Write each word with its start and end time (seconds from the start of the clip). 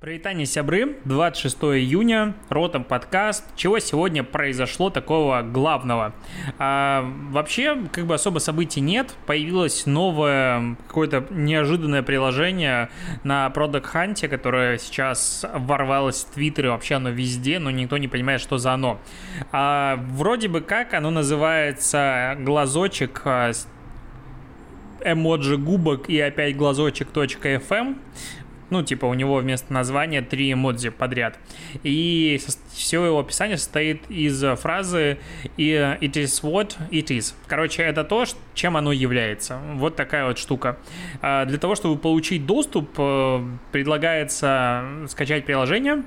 Привитание, 0.00 0.46
сябры, 0.46 0.96
26 1.04 1.58
июня, 1.58 2.32
Ротом 2.48 2.84
подкаст. 2.84 3.44
Чего 3.54 3.80
сегодня 3.80 4.24
произошло 4.24 4.88
такого 4.88 5.42
главного? 5.42 6.14
А, 6.58 7.04
вообще, 7.28 7.76
как 7.92 8.06
бы 8.06 8.14
особо 8.14 8.38
событий 8.38 8.80
нет. 8.80 9.14
Появилось 9.26 9.84
новое, 9.84 10.78
какое-то 10.86 11.26
неожиданное 11.28 12.02
приложение 12.02 12.88
на 13.24 13.52
Product 13.54 13.92
Hunt, 13.92 14.26
которое 14.28 14.78
сейчас 14.78 15.44
ворвалось 15.52 16.24
в 16.24 16.32
Твиттер, 16.32 16.64
и 16.64 16.68
вообще 16.70 16.94
оно 16.94 17.10
везде, 17.10 17.58
но 17.58 17.70
никто 17.70 17.98
не 17.98 18.08
понимает, 18.08 18.40
что 18.40 18.56
за 18.56 18.72
оно. 18.72 18.98
А, 19.52 20.02
вроде 20.12 20.48
бы 20.48 20.62
как 20.62 20.94
оно 20.94 21.10
называется 21.10 22.38
глазочек 22.40 23.20
а, 23.26 23.52
эмоджи 25.04 25.56
губок 25.56 26.08
и 26.08 26.18
опять 26.20 26.56
глазочек.fm 26.56 27.98
ну, 28.70 28.82
типа, 28.82 29.06
у 29.06 29.14
него 29.14 29.36
вместо 29.36 29.72
названия 29.72 30.22
три 30.22 30.52
эмодзи 30.52 30.90
подряд. 30.90 31.38
И 31.82 32.40
все 32.72 33.04
его 33.04 33.18
описание 33.18 33.56
состоит 33.56 34.10
из 34.10 34.42
фразы 34.58 35.18
«it 35.56 36.00
is 36.00 36.42
what 36.42 36.76
it 36.90 37.06
is». 37.06 37.34
Короче, 37.46 37.82
это 37.82 38.04
то, 38.04 38.24
чем 38.54 38.76
оно 38.76 38.92
является. 38.92 39.58
Вот 39.74 39.96
такая 39.96 40.26
вот 40.26 40.38
штука. 40.38 40.78
А, 41.20 41.44
для 41.44 41.58
того, 41.58 41.74
чтобы 41.74 41.98
получить 41.98 42.46
доступ, 42.46 42.90
э, 42.98 43.44
предлагается 43.72 44.84
скачать 45.08 45.44
приложение, 45.44 46.04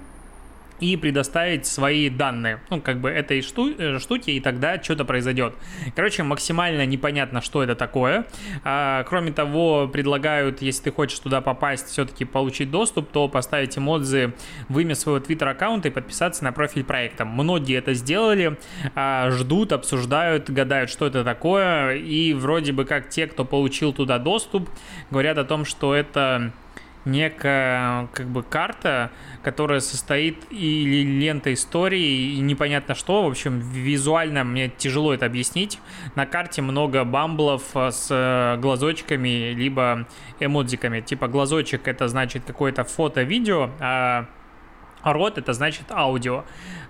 и 0.79 0.97
предоставить 0.97 1.65
свои 1.65 2.09
данные, 2.09 2.59
ну, 2.69 2.81
как 2.81 2.99
бы 2.99 3.09
этой 3.09 3.41
шту 3.41 3.73
э, 3.77 3.99
штуки, 3.99 4.31
и 4.31 4.39
тогда 4.39 4.81
что-то 4.81 5.05
произойдет. 5.05 5.53
Короче, 5.95 6.23
максимально 6.23 6.85
непонятно, 6.85 7.41
что 7.41 7.63
это 7.63 7.75
такое. 7.75 8.25
А, 8.63 9.03
кроме 9.03 9.31
того, 9.31 9.87
предлагают, 9.87 10.61
если 10.61 10.83
ты 10.85 10.91
хочешь 10.91 11.19
туда 11.19 11.41
попасть, 11.41 11.87
все-таки 11.87 12.25
получить 12.25 12.71
доступ, 12.71 13.11
то 13.11 13.27
поставить 13.27 13.77
эмодзи 13.77 14.33
в 14.69 14.79
имя 14.79 14.95
своего 14.95 15.19
твиттер-аккаунта 15.19 15.87
и 15.87 15.91
подписаться 15.91 16.43
на 16.43 16.51
профиль 16.51 16.83
проекта. 16.83 17.25
Многие 17.25 17.77
это 17.77 17.93
сделали, 17.93 18.57
а, 18.95 19.29
ждут, 19.31 19.71
обсуждают, 19.71 20.49
гадают, 20.49 20.89
что 20.89 21.05
это 21.05 21.23
такое, 21.23 21.95
и 21.95 22.33
вроде 22.33 22.73
бы 22.73 22.85
как 22.85 23.09
те, 23.09 23.27
кто 23.27 23.45
получил 23.45 23.93
туда 23.93 24.19
доступ, 24.19 24.69
говорят 25.11 25.37
о 25.37 25.43
том, 25.43 25.65
что 25.65 25.93
это 25.95 26.51
некая 27.05 28.07
как 28.13 28.27
бы 28.27 28.43
карта, 28.43 29.11
которая 29.43 29.79
состоит 29.79 30.45
или 30.51 31.03
лента 31.03 31.53
истории, 31.53 32.35
и 32.35 32.39
непонятно 32.39 32.95
что. 32.95 33.23
В 33.23 33.27
общем, 33.27 33.59
визуально 33.59 34.43
мне 34.43 34.69
тяжело 34.69 35.13
это 35.13 35.25
объяснить. 35.25 35.79
На 36.15 36.25
карте 36.25 36.61
много 36.61 37.03
бамблов 37.03 37.63
э, 37.75 37.91
с 37.91 38.07
э, 38.09 38.59
глазочками, 38.59 39.53
либо 39.53 40.07
эмодзиками. 40.39 41.01
Типа 41.01 41.27
глазочек 41.27 41.87
это 41.87 42.07
значит 42.07 42.43
какое-то 42.45 42.83
фото-видео, 42.83 43.69
а 43.79 44.27
рот 45.03 45.37
это 45.37 45.53
значит 45.53 45.91
аудио. 45.91 46.45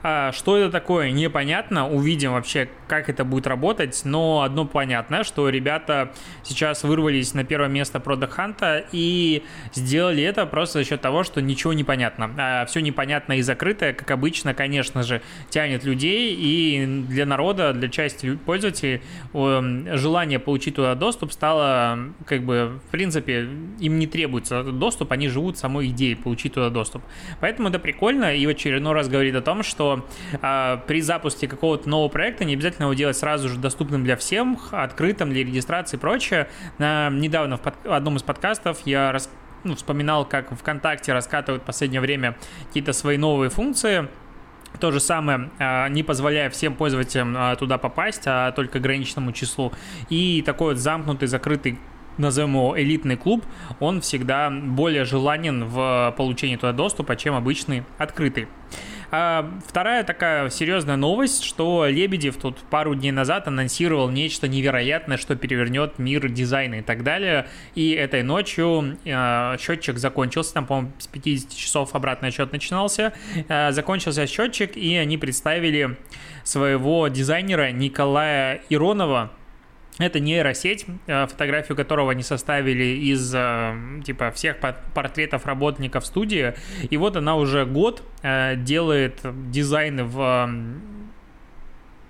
А, 0.05 0.33
что 0.33 0.57
это 0.57 0.69
такое, 0.69 1.11
непонятно. 1.11 1.89
Увидим 1.89 2.33
вообще, 2.33 2.69
как 2.87 3.09
это 3.09 3.23
будет 3.23 3.47
работать. 3.47 4.01
Но 4.03 4.41
одно 4.41 4.65
понятно, 4.65 5.23
что 5.23 5.47
ребята 5.47 6.11
сейчас 6.43 6.83
вырвались 6.83 7.33
на 7.33 7.45
первое 7.45 7.69
место 7.69 7.99
Product 7.99 8.35
Hunt 8.35 8.85
и 8.91 9.43
сделали 9.73 10.21
это 10.23 10.45
просто 10.45 10.79
за 10.79 10.85
счет 10.85 11.01
того, 11.01 11.23
что 11.23 11.41
ничего 11.41 11.71
не 11.71 11.85
понятно. 11.85 12.29
А, 12.37 12.65
все 12.65 12.81
непонятно 12.81 13.33
и 13.33 13.41
закрытое, 13.41 13.93
как 13.93 14.11
обычно, 14.11 14.53
конечно 14.53 15.03
же, 15.03 15.21
тянет 15.49 15.85
людей. 15.85 16.35
И 16.37 16.85
для 17.07 17.25
народа, 17.25 17.71
для 17.73 17.87
части 17.87 18.35
пользователей 18.35 19.01
желание 19.33 20.39
получить 20.39 20.75
туда 20.75 20.95
доступ 20.95 21.31
стало, 21.31 21.97
как 22.25 22.43
бы, 22.43 22.79
в 22.87 22.91
принципе, 22.91 23.47
им 23.79 23.99
не 23.99 24.07
требуется 24.07 24.63
доступ, 24.63 25.13
они 25.13 25.29
живут 25.29 25.57
самой 25.57 25.87
идеей 25.87 26.15
получить 26.15 26.53
туда 26.53 26.69
доступ. 26.69 27.01
Поэтому 27.39 27.69
это 27.69 27.79
прикольно 27.79 28.02
и 28.09 28.45
в 28.45 28.49
очередной 28.49 28.93
раз 28.93 29.07
говорит 29.07 29.35
о 29.35 29.41
том, 29.41 29.63
что 29.63 30.05
а, 30.41 30.77
при 30.87 31.01
запуске 31.01 31.47
какого-то 31.47 31.89
нового 31.89 32.09
проекта 32.09 32.45
не 32.45 32.53
обязательно 32.53 32.85
его 32.85 32.93
делать 32.93 33.17
сразу 33.17 33.49
же 33.49 33.57
доступным 33.57 34.03
для 34.03 34.15
всех, 34.15 34.73
открытым 34.73 35.29
для 35.29 35.41
регистрации 35.41 35.97
и 35.97 35.99
прочее. 35.99 36.47
А, 36.79 37.09
недавно 37.09 37.57
в, 37.57 37.61
под, 37.61 37.85
одном 37.85 38.17
из 38.17 38.23
подкастов 38.23 38.79
я 38.85 39.11
рас, 39.11 39.29
ну, 39.63 39.75
вспоминал, 39.75 40.25
как 40.25 40.53
ВКонтакте 40.53 41.13
раскатывают 41.13 41.63
в 41.63 41.65
последнее 41.65 42.01
время 42.01 42.35
какие-то 42.67 42.93
свои 42.93 43.17
новые 43.17 43.49
функции, 43.49 44.07
то 44.79 44.91
же 44.91 44.99
самое, 44.99 45.51
а, 45.59 45.87
не 45.89 46.03
позволяя 46.03 46.49
всем 46.49 46.75
пользователям 46.75 47.35
а, 47.37 47.55
туда 47.55 47.77
попасть, 47.77 48.23
а 48.25 48.51
только 48.51 48.79
ограниченному 48.79 49.31
числу. 49.31 49.71
И 50.09 50.41
такой 50.45 50.73
вот 50.73 50.77
замкнутый, 50.77 51.27
закрытый 51.27 51.79
назовем 52.17 52.53
его 52.55 52.79
элитный 52.79 53.17
клуб, 53.17 53.45
он 53.79 54.01
всегда 54.01 54.49
более 54.49 55.05
желанен 55.05 55.65
в 55.65 56.13
получении 56.17 56.55
туда 56.55 56.73
доступа, 56.73 57.15
чем 57.15 57.35
обычный 57.35 57.83
открытый. 57.97 58.47
А 59.15 59.47
вторая 59.67 60.03
такая 60.03 60.49
серьезная 60.49 60.95
новость, 60.95 61.43
что 61.43 61.85
Лебедев 61.87 62.37
тут 62.37 62.57
пару 62.71 62.95
дней 62.95 63.11
назад 63.11 63.47
анонсировал 63.47 64.09
нечто 64.09 64.47
невероятное, 64.47 65.17
что 65.17 65.35
перевернет 65.35 65.99
мир 65.99 66.27
дизайна 66.29 66.79
и 66.79 66.81
так 66.81 67.03
далее. 67.03 67.45
И 67.75 67.91
этой 67.91 68.23
ночью 68.23 68.97
э, 69.05 69.57
счетчик 69.59 69.99
закончился, 69.99 70.55
там, 70.55 70.65
по-моему, 70.65 70.93
с 70.97 71.05
50 71.05 71.55
часов 71.55 71.93
обратный 71.93 72.29
отсчет 72.29 72.51
начинался. 72.51 73.13
Э, 73.49 73.71
закончился 73.71 74.25
счетчик, 74.25 74.75
и 74.75 74.95
они 74.95 75.19
представили 75.19 75.95
своего 76.43 77.07
дизайнера 77.07 77.71
Николая 77.71 78.63
Иронова, 78.69 79.29
это 79.99 80.19
нейросеть, 80.19 80.85
э, 81.07 81.27
фотографию 81.27 81.77
которого 81.77 82.11
они 82.11 82.23
составили 82.23 82.83
из 82.83 83.33
э, 83.35 84.01
типа 84.05 84.31
всех 84.31 84.57
портретов 84.93 85.45
работников 85.45 86.05
студии. 86.05 86.53
И 86.89 86.97
вот 86.97 87.15
она 87.15 87.35
уже 87.35 87.65
год 87.65 88.03
э, 88.23 88.55
делает 88.55 89.19
дизайны 89.51 90.03
в 90.03 90.49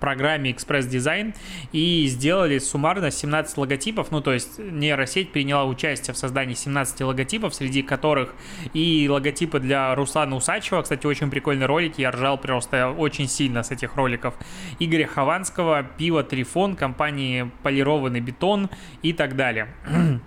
программе 0.04 0.52
Express 0.52 0.90
Design 0.90 1.34
и 1.72 2.06
сделали 2.08 2.60
суммарно 2.60 3.10
17 3.10 3.58
логотипов, 3.58 4.12
ну 4.12 4.20
то 4.20 4.34
есть 4.34 4.60
нейросеть 4.60 5.32
приняла 5.32 5.64
участие 5.64 6.14
в 6.14 6.18
создании 6.18 6.56
17 6.56 7.00
логотипов, 7.02 7.56
среди 7.56 7.84
которых 7.84 8.36
и 8.74 9.08
логотипы 9.10 9.62
для 9.62 9.96
Руслана 9.96 10.36
Усачева, 10.36 10.82
кстати, 10.82 11.08
очень 11.08 11.32
прикольный 11.32 11.68
ролик, 11.68 12.00
я 12.00 12.12
ржал 12.12 12.38
просто 12.38 12.90
очень 12.90 13.30
сильно 13.30 13.64
с 13.64 13.72
этих 13.72 13.96
роликов, 13.96 14.34
Игоря 14.78 15.08
Хованского, 15.08 15.84
пиво 15.98 16.22
Трифон, 16.22 16.76
компании 16.76 17.50
Полированный 17.64 18.20
бетон 18.20 18.70
и 19.04 19.14
так 19.14 19.38
далее. 19.38 19.70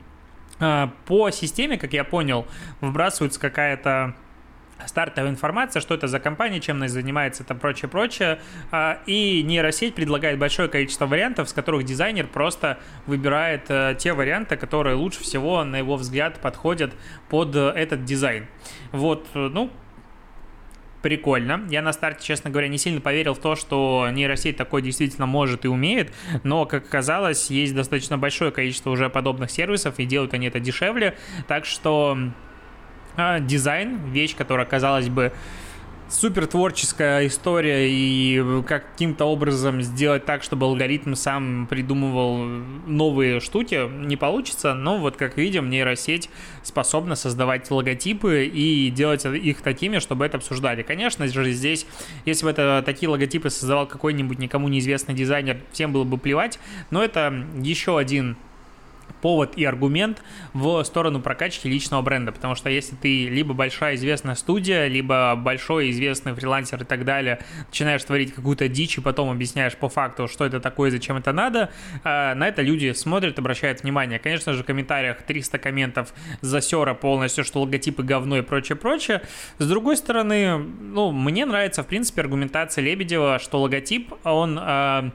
А, 0.59 0.91
по 1.05 1.31
системе, 1.31 1.77
как 1.77 1.93
я 1.93 2.03
понял, 2.03 2.47
выбрасывается 2.81 3.39
какая-то 3.39 4.15
стартовая 4.85 5.31
информация, 5.31 5.81
что 5.81 5.95
это 5.95 6.07
за 6.07 6.21
компания, 6.21 6.61
чем 6.61 6.77
она 6.77 6.89
занимается, 6.89 7.43
это 7.43 7.55
прочее, 7.55 7.89
прочее. 7.89 8.41
А, 8.71 8.99
и 9.07 9.43
нейросеть 9.43 9.95
предлагает 9.95 10.39
большое 10.39 10.69
количество 10.69 11.07
вариантов, 11.07 11.49
с 11.49 11.53
которых 11.53 11.85
дизайнер 11.85 12.27
просто 12.27 12.79
выбирает 13.07 13.65
э, 13.69 13.97
те 13.99 14.13
варианты, 14.13 14.57
которые 14.57 14.97
лучше 14.97 15.23
всего, 15.23 15.65
на 15.65 15.77
его 15.77 15.97
взгляд, 15.97 16.41
подходят 16.41 16.93
под 17.29 17.57
э, 17.57 17.69
этот 17.71 18.05
дизайн. 18.05 18.47
Вот, 18.93 19.27
э, 19.35 19.49
ну, 19.53 19.71
прикольно. 21.03 21.65
Я 21.71 21.83
на 21.83 21.93
старте, 21.93 22.27
честно 22.27 22.51
говоря, 22.51 22.69
не 22.69 22.79
сильно 22.79 23.01
поверил 23.01 23.35
в 23.35 23.39
то, 23.39 23.55
что 23.55 24.09
нейросеть 24.11 24.57
такое 24.57 24.83
действительно 24.83 25.27
может 25.27 25.65
и 25.65 25.69
умеет, 25.69 26.13
но, 26.43 26.67
как 26.67 26.85
оказалось, 26.85 27.51
есть 27.51 27.75
достаточно 27.75 28.19
большое 28.19 28.51
количество 28.51 28.91
уже 28.91 29.09
подобных 29.09 29.51
сервисов, 29.51 29.99
и 29.99 30.05
делают 30.05 30.35
они 30.35 30.49
это 30.49 30.59
дешевле, 30.59 31.17
так 31.47 31.65
что 31.65 32.19
а, 33.17 33.41
дизайн, 33.41 34.11
вещь, 34.11 34.37
которая, 34.37 34.67
казалось 34.67 35.09
бы, 35.09 35.33
супер 36.09 36.47
творческая 36.47 37.27
история 37.27 37.89
и 37.91 38.63
каким-то 38.67 39.25
образом 39.25 39.83
сделать 39.83 40.25
так, 40.25 40.43
чтобы 40.43 40.67
алгоритм 40.67 41.15
сам 41.15 41.67
придумывал 41.69 42.45
новые 42.87 43.41
штуки, 43.41 43.89
не 43.89 44.17
получится, 44.17 44.75
но 44.75 44.99
вот 44.99 45.17
как 45.17 45.37
видим, 45.37 45.69
нейросеть 45.69 46.31
способна 46.63 47.17
создавать 47.17 47.71
логотипы 47.71 48.47
и 48.47 48.91
делать 48.91 49.25
их 49.25 49.63
такими, 49.63 49.99
чтобы 49.99 50.25
это 50.27 50.37
обсуждали. 50.37 50.83
Конечно 50.83 51.27
же, 51.27 51.51
здесь, 51.53 51.87
если 52.25 52.45
бы 52.45 52.51
это 52.51 52.83
такие 52.87 53.09
логотипы 53.09 53.51
создавал 53.51 53.87
какой-нибудь 53.87 54.39
никому 54.39 54.69
неизвестный 54.69 55.15
дизайнер, 55.15 55.61
всем 55.73 55.93
было 55.93 56.05
бы 56.05 56.19
плевать, 56.19 56.59
но 56.91 57.03
это 57.03 57.47
еще 57.61 57.99
один 57.99 58.37
повод 59.21 59.57
и 59.57 59.65
аргумент 59.65 60.23
в 60.53 60.83
сторону 60.85 61.21
прокачки 61.21 61.69
личного 61.69 62.03
бренда, 62.03 62.33
потому 62.33 62.55
что 62.55 62.71
если 62.71 62.97
ты 62.97 63.29
либо 63.29 63.55
большая 63.55 63.95
известная 63.97 64.35
студия, 64.35 64.87
либо 64.87 65.35
большой 65.37 65.91
известный 65.91 66.35
фрилансер 66.35 66.83
и 66.83 66.85
так 66.85 67.05
далее, 67.05 67.41
начинаешь 67.69 68.05
творить 68.05 68.35
какую-то 68.35 68.69
дичь 68.69 68.99
и 68.99 69.01
потом 69.01 69.31
объясняешь 69.31 69.77
по 69.77 69.89
факту, 69.89 70.29
что 70.29 70.45
это 70.45 70.61
такое, 70.61 70.91
зачем 70.91 71.17
это 71.17 71.33
надо, 71.33 71.71
э, 72.05 72.35
на 72.35 72.49
это 72.49 72.63
люди 72.63 72.93
смотрят, 72.93 73.39
обращают 73.39 73.83
внимание. 73.83 74.19
Конечно 74.19 74.53
же, 74.53 74.63
в 74.63 74.67
комментариях 74.67 75.23
300 75.23 75.59
комментов 75.59 76.15
засера 76.41 76.95
полностью, 76.95 77.45
что 77.45 77.61
логотипы 77.61 78.03
говно 78.03 78.39
и 78.39 78.43
прочее-прочее. 78.43 79.23
С 79.59 79.69
другой 79.69 79.97
стороны, 79.97 80.59
ну, 80.59 81.11
мне 81.13 81.47
нравится, 81.47 81.83
в 81.83 81.87
принципе, 81.87 82.23
аргументация 82.23 82.83
Лебедева, 82.83 83.39
что 83.39 83.61
логотип, 83.61 84.13
он... 84.25 84.59
Э, 84.61 85.11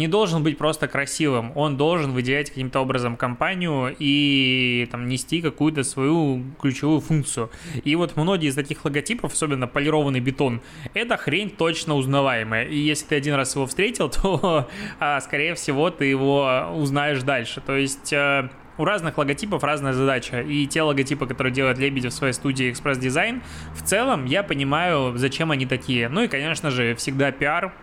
не 0.00 0.08
должен 0.08 0.42
быть 0.42 0.56
просто 0.56 0.88
красивым, 0.88 1.52
он 1.54 1.76
должен 1.76 2.12
выделять 2.12 2.48
каким-то 2.48 2.80
образом 2.80 3.16
компанию 3.16 3.94
и 3.98 4.88
там 4.90 5.06
нести 5.08 5.42
какую-то 5.42 5.84
свою 5.84 6.42
ключевую 6.58 7.00
функцию. 7.00 7.50
И 7.84 7.94
вот 7.96 8.16
многие 8.16 8.48
из 8.48 8.54
таких 8.54 8.82
логотипов, 8.84 9.34
особенно 9.34 9.66
полированный 9.66 10.20
бетон, 10.20 10.62
это 10.94 11.18
хрень 11.18 11.50
точно 11.50 11.96
узнаваемая. 11.96 12.64
И 12.64 12.76
если 12.76 13.06
ты 13.08 13.16
один 13.16 13.34
раз 13.34 13.54
его 13.54 13.66
встретил, 13.66 14.08
то, 14.22 14.68
а, 14.98 15.20
скорее 15.20 15.54
всего, 15.54 15.90
ты 15.90 16.06
его 16.06 16.72
узнаешь 16.74 17.22
дальше. 17.22 17.60
То 17.60 17.76
есть 17.76 18.10
э, 18.14 18.48
у 18.78 18.84
разных 18.84 19.18
логотипов 19.18 19.62
разная 19.62 19.92
задача. 19.92 20.40
И 20.40 20.66
те 20.66 20.80
логотипы, 20.80 21.26
которые 21.26 21.52
делает 21.52 21.76
Лебедев 21.78 22.12
в 22.12 22.16
своей 22.16 22.32
студии 22.32 22.72
Express 22.72 22.98
Design, 22.98 23.42
в 23.74 23.82
целом 23.82 24.24
я 24.24 24.42
понимаю, 24.42 25.12
зачем 25.18 25.50
они 25.50 25.66
такие. 25.66 26.08
Ну 26.08 26.22
и, 26.22 26.28
конечно 26.28 26.70
же, 26.70 26.94
всегда 26.94 27.30
пиар, 27.32 27.74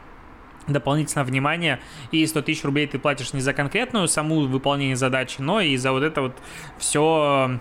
дополнительное 0.68 1.26
внимание, 1.26 1.80
и 2.12 2.26
100 2.26 2.42
тысяч 2.44 2.64
рублей 2.64 2.88
ты 2.88 3.00
платишь 3.00 3.34
не 3.34 3.42
за 3.42 3.54
конкретную 3.54 4.08
саму 4.08 4.42
выполнение 4.42 4.96
задачи, 4.96 5.38
но 5.40 5.62
и 5.62 5.76
за 5.78 5.92
вот 5.92 6.04
это 6.04 6.22
вот 6.22 6.38
все 6.78 7.60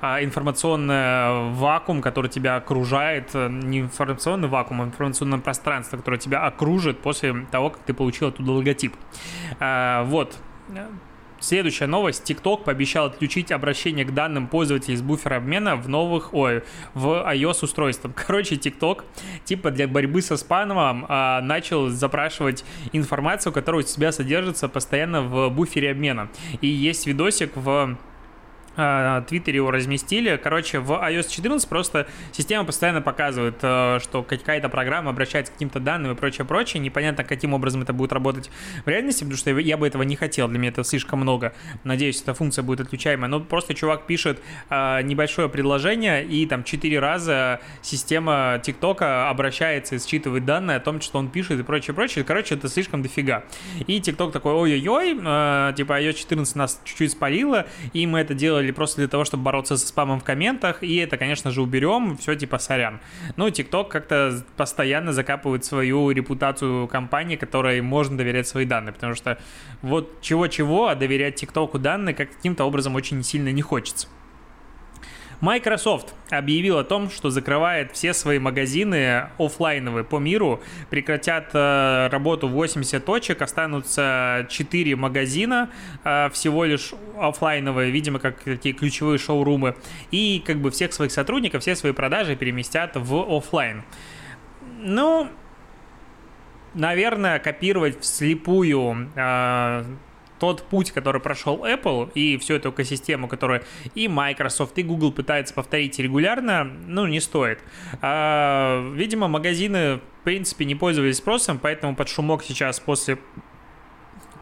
а, 0.00 0.22
информационный 0.22 1.52
вакуум, 1.54 2.02
который 2.02 2.30
тебя 2.30 2.56
окружает, 2.56 3.34
не 3.34 3.80
информационный 3.80 4.48
вакуум, 4.48 4.82
а 4.82 4.84
информационное 4.84 5.38
пространство, 5.38 5.96
которое 5.96 6.18
тебя 6.18 6.44
окружит 6.44 7.00
после 7.00 7.46
того, 7.50 7.70
как 7.70 7.82
ты 7.82 7.94
получил 7.94 8.28
оттуда 8.28 8.52
логотип. 8.52 8.94
А, 9.58 10.04
вот. 10.04 10.36
Следующая 11.40 11.86
новость. 11.86 12.28
TikTok 12.28 12.64
пообещал 12.64 13.06
отключить 13.06 13.52
обращение 13.52 14.04
к 14.04 14.12
данным 14.12 14.48
пользователей 14.48 14.94
из 14.94 15.02
буфера 15.02 15.36
обмена 15.36 15.76
в 15.76 15.88
новых, 15.88 16.34
ой, 16.34 16.64
в 16.94 17.06
iOS 17.32 17.64
устройствах. 17.64 18.14
Короче, 18.14 18.56
TikTok, 18.56 19.04
типа 19.44 19.70
для 19.70 19.86
борьбы 19.86 20.20
со 20.20 20.36
спамом, 20.36 21.06
а, 21.08 21.40
начал 21.40 21.88
запрашивать 21.88 22.64
информацию, 22.92 23.52
которая 23.52 23.82
у 23.82 23.86
тебя 23.86 24.10
содержится 24.10 24.68
постоянно 24.68 25.22
в 25.22 25.48
буфере 25.50 25.92
обмена. 25.92 26.28
И 26.60 26.66
есть 26.66 27.06
видосик 27.06 27.52
в 27.54 27.96
Твиттере 29.28 29.56
его 29.56 29.70
разместили. 29.70 30.36
Короче, 30.42 30.78
в 30.78 30.92
iOS 30.92 31.28
14 31.30 31.68
просто 31.68 32.06
система 32.32 32.64
постоянно 32.64 33.02
показывает, 33.02 33.56
э, 33.62 33.98
что 34.00 34.22
какая-то 34.22 34.68
программа 34.68 35.10
обращается 35.10 35.52
к 35.52 35.54
каким-то 35.56 35.80
данным 35.80 36.12
и 36.12 36.14
прочее, 36.14 36.44
прочее. 36.44 36.80
Непонятно, 36.80 37.24
каким 37.24 37.54
образом 37.54 37.82
это 37.82 37.92
будет 37.92 38.12
работать 38.12 38.50
в 38.84 38.88
реальности, 38.88 39.24
потому 39.24 39.36
что 39.36 39.50
я 39.50 39.76
бы 39.76 39.86
этого 39.86 40.02
не 40.02 40.16
хотел. 40.16 40.48
Для 40.48 40.58
меня 40.58 40.70
это 40.70 40.84
слишком 40.84 41.20
много. 41.20 41.52
Надеюсь, 41.84 42.22
эта 42.22 42.34
функция 42.34 42.62
будет 42.62 42.80
отключаемая. 42.80 43.28
Но 43.28 43.40
просто 43.40 43.74
чувак 43.74 44.06
пишет 44.06 44.40
а, 44.70 45.02
небольшое 45.02 45.48
предложение, 45.48 46.24
и 46.24 46.46
там 46.46 46.64
четыре 46.64 46.98
раза 47.00 47.60
система 47.82 48.60
ТикТока 48.62 49.28
обращается 49.28 49.96
и 49.96 49.98
считывает 49.98 50.44
данные 50.44 50.76
о 50.76 50.80
том, 50.80 51.00
что 51.00 51.18
он 51.18 51.30
пишет 51.30 51.60
и 51.60 51.62
прочее, 51.62 51.94
прочее. 51.94 52.24
Короче, 52.24 52.54
это 52.54 52.68
слишком 52.68 53.02
дофига. 53.02 53.44
И 53.86 54.00
ТикТок 54.00 54.32
такой, 54.32 54.52
ой-ой-ой, 54.52 55.18
э, 55.20 55.72
типа 55.76 56.00
iOS 56.00 56.14
14 56.14 56.56
нас 56.56 56.80
чуть-чуть 56.84 57.12
спалило, 57.12 57.66
и 57.92 58.06
мы 58.06 58.20
это 58.20 58.34
делали 58.34 58.67
делали 58.68 58.72
просто 58.72 58.96
для 58.98 59.08
того, 59.08 59.24
чтобы 59.24 59.42
бороться 59.42 59.76
со 59.76 59.86
спамом 59.86 60.20
в 60.20 60.24
комментах, 60.24 60.82
и 60.82 60.96
это, 60.96 61.16
конечно 61.16 61.50
же, 61.50 61.62
уберем, 61.62 62.16
все 62.16 62.34
типа 62.34 62.58
сорян. 62.58 63.00
Ну, 63.36 63.48
TikTok 63.48 63.88
как-то 63.88 64.44
постоянно 64.56 65.12
закапывает 65.12 65.64
свою 65.64 66.10
репутацию 66.10 66.88
компании, 66.88 67.36
которой 67.36 67.80
можно 67.80 68.16
доверять 68.16 68.46
свои 68.46 68.64
данные, 68.64 68.92
потому 68.92 69.14
что 69.14 69.38
вот 69.82 70.20
чего-чего, 70.20 70.88
а 70.88 70.94
доверять 70.94 71.36
ТикТоку 71.36 71.78
данные 71.78 72.14
как 72.14 72.30
каким-то 72.30 72.64
образом 72.64 72.94
очень 72.94 73.22
сильно 73.22 73.52
не 73.52 73.62
хочется. 73.62 74.08
Microsoft 75.40 76.14
объявил 76.30 76.78
о 76.78 76.84
том, 76.84 77.10
что 77.10 77.30
закрывает 77.30 77.92
все 77.92 78.12
свои 78.12 78.38
магазины 78.38 79.28
офлайновые 79.38 80.04
по 80.04 80.18
миру, 80.18 80.60
прекратят 80.90 81.50
э, 81.54 82.08
работу 82.10 82.48
80 82.48 83.04
точек, 83.04 83.40
останутся 83.42 84.46
4 84.50 84.96
магазина 84.96 85.70
э, 86.04 86.28
всего 86.30 86.64
лишь 86.64 86.92
офлайновые, 87.16 87.92
видимо, 87.92 88.18
как 88.18 88.42
такие 88.42 88.74
ключевые 88.74 89.18
шоурумы, 89.18 89.76
и 90.10 90.42
как 90.44 90.58
бы 90.58 90.72
всех 90.72 90.92
своих 90.92 91.12
сотрудников, 91.12 91.62
все 91.62 91.76
свои 91.76 91.92
продажи 91.92 92.34
переместят 92.34 92.96
в 92.96 93.36
офлайн. 93.36 93.84
Ну, 94.80 95.28
наверное, 96.74 97.38
копировать 97.38 98.00
вслепую 98.00 99.08
э, 99.14 99.84
тот 100.38 100.62
путь, 100.62 100.92
который 100.92 101.20
прошел 101.20 101.64
Apple 101.64 102.10
и 102.14 102.36
всю 102.38 102.54
эту 102.54 102.70
экосистему, 102.70 103.28
которую 103.28 103.62
и 103.94 104.08
Microsoft, 104.08 104.78
и 104.78 104.82
Google 104.82 105.12
пытаются 105.12 105.54
повторить 105.54 105.98
регулярно, 105.98 106.64
ну, 106.64 107.06
не 107.06 107.20
стоит. 107.20 107.60
А, 108.00 108.90
видимо, 108.94 109.28
магазины, 109.28 109.96
в 110.20 110.24
принципе, 110.24 110.64
не 110.64 110.74
пользовались 110.74 111.16
спросом, 111.16 111.58
поэтому 111.58 111.94
под 111.94 112.08
шумок 112.08 112.42
сейчас 112.42 112.80
после 112.80 113.18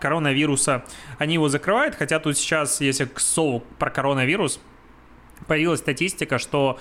коронавируса 0.01 0.85
они 1.19 1.35
его 1.35 1.49
закрывают, 1.49 1.95
хотя 1.95 2.19
тут 2.19 2.37
сейчас, 2.37 2.81
если 2.81 3.07
к 3.07 3.19
слову 3.19 3.65
про 3.79 3.91
коронавирус, 3.91 4.61
появилась 5.47 5.81
статистика, 5.81 6.39
что 6.39 6.79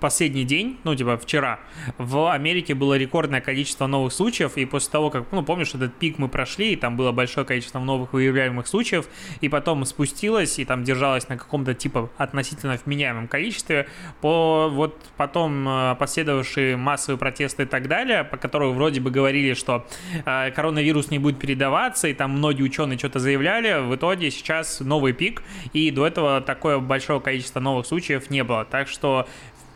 последний 0.00 0.44
день, 0.44 0.78
ну, 0.84 0.94
типа 0.94 1.16
вчера, 1.16 1.60
в 1.98 2.32
Америке 2.32 2.74
было 2.74 2.96
рекордное 2.96 3.40
количество 3.40 3.86
новых 3.86 4.12
случаев, 4.12 4.56
и 4.56 4.64
после 4.64 4.90
того, 4.90 5.10
как, 5.10 5.24
ну, 5.32 5.42
помнишь, 5.42 5.74
этот 5.74 5.94
пик 5.94 6.18
мы 6.18 6.28
прошли, 6.28 6.72
и 6.72 6.76
там 6.76 6.96
было 6.96 7.12
большое 7.12 7.46
количество 7.46 7.78
новых 7.78 8.12
выявляемых 8.12 8.66
случаев, 8.66 9.06
и 9.40 9.48
потом 9.48 9.84
спустилось, 9.84 10.58
и 10.58 10.64
там 10.64 10.84
держалось 10.84 11.28
на 11.28 11.36
каком-то, 11.36 11.74
типа, 11.74 12.10
относительно 12.16 12.78
вменяемом 12.84 13.28
количестве, 13.28 13.88
по 14.20 14.68
вот 14.68 14.98
потом 15.16 15.68
э, 15.68 15.96
последовавшие 15.98 16.76
массовые 16.76 17.18
протесты 17.18 17.64
и 17.64 17.66
так 17.66 17.88
далее, 17.88 18.24
по 18.24 18.36
которым 18.36 18.74
вроде 18.74 19.00
бы 19.00 19.10
говорили, 19.10 19.54
что 19.54 19.86
э, 20.24 20.50
коронавирус 20.50 21.10
не 21.10 21.18
будет 21.18 21.38
передаваться, 21.38 22.08
и 22.08 22.14
там 22.14 22.32
многие 22.32 22.62
ученые 22.62 22.98
что-то 22.98 23.18
заявляли, 23.18 23.86
в 23.86 23.94
итоге 23.94 24.30
сейчас 24.30 24.80
новый 24.80 25.12
пик, 25.12 25.42
и 25.72 25.90
до 25.90 26.06
этого 26.06 26.40
такое 26.40 26.78
большое 26.78 27.20
количество 27.20 27.60
новых 27.60 27.71
случаев 27.82 28.30
не 28.30 28.44
было. 28.44 28.64
Так 28.64 28.88
что 28.88 29.26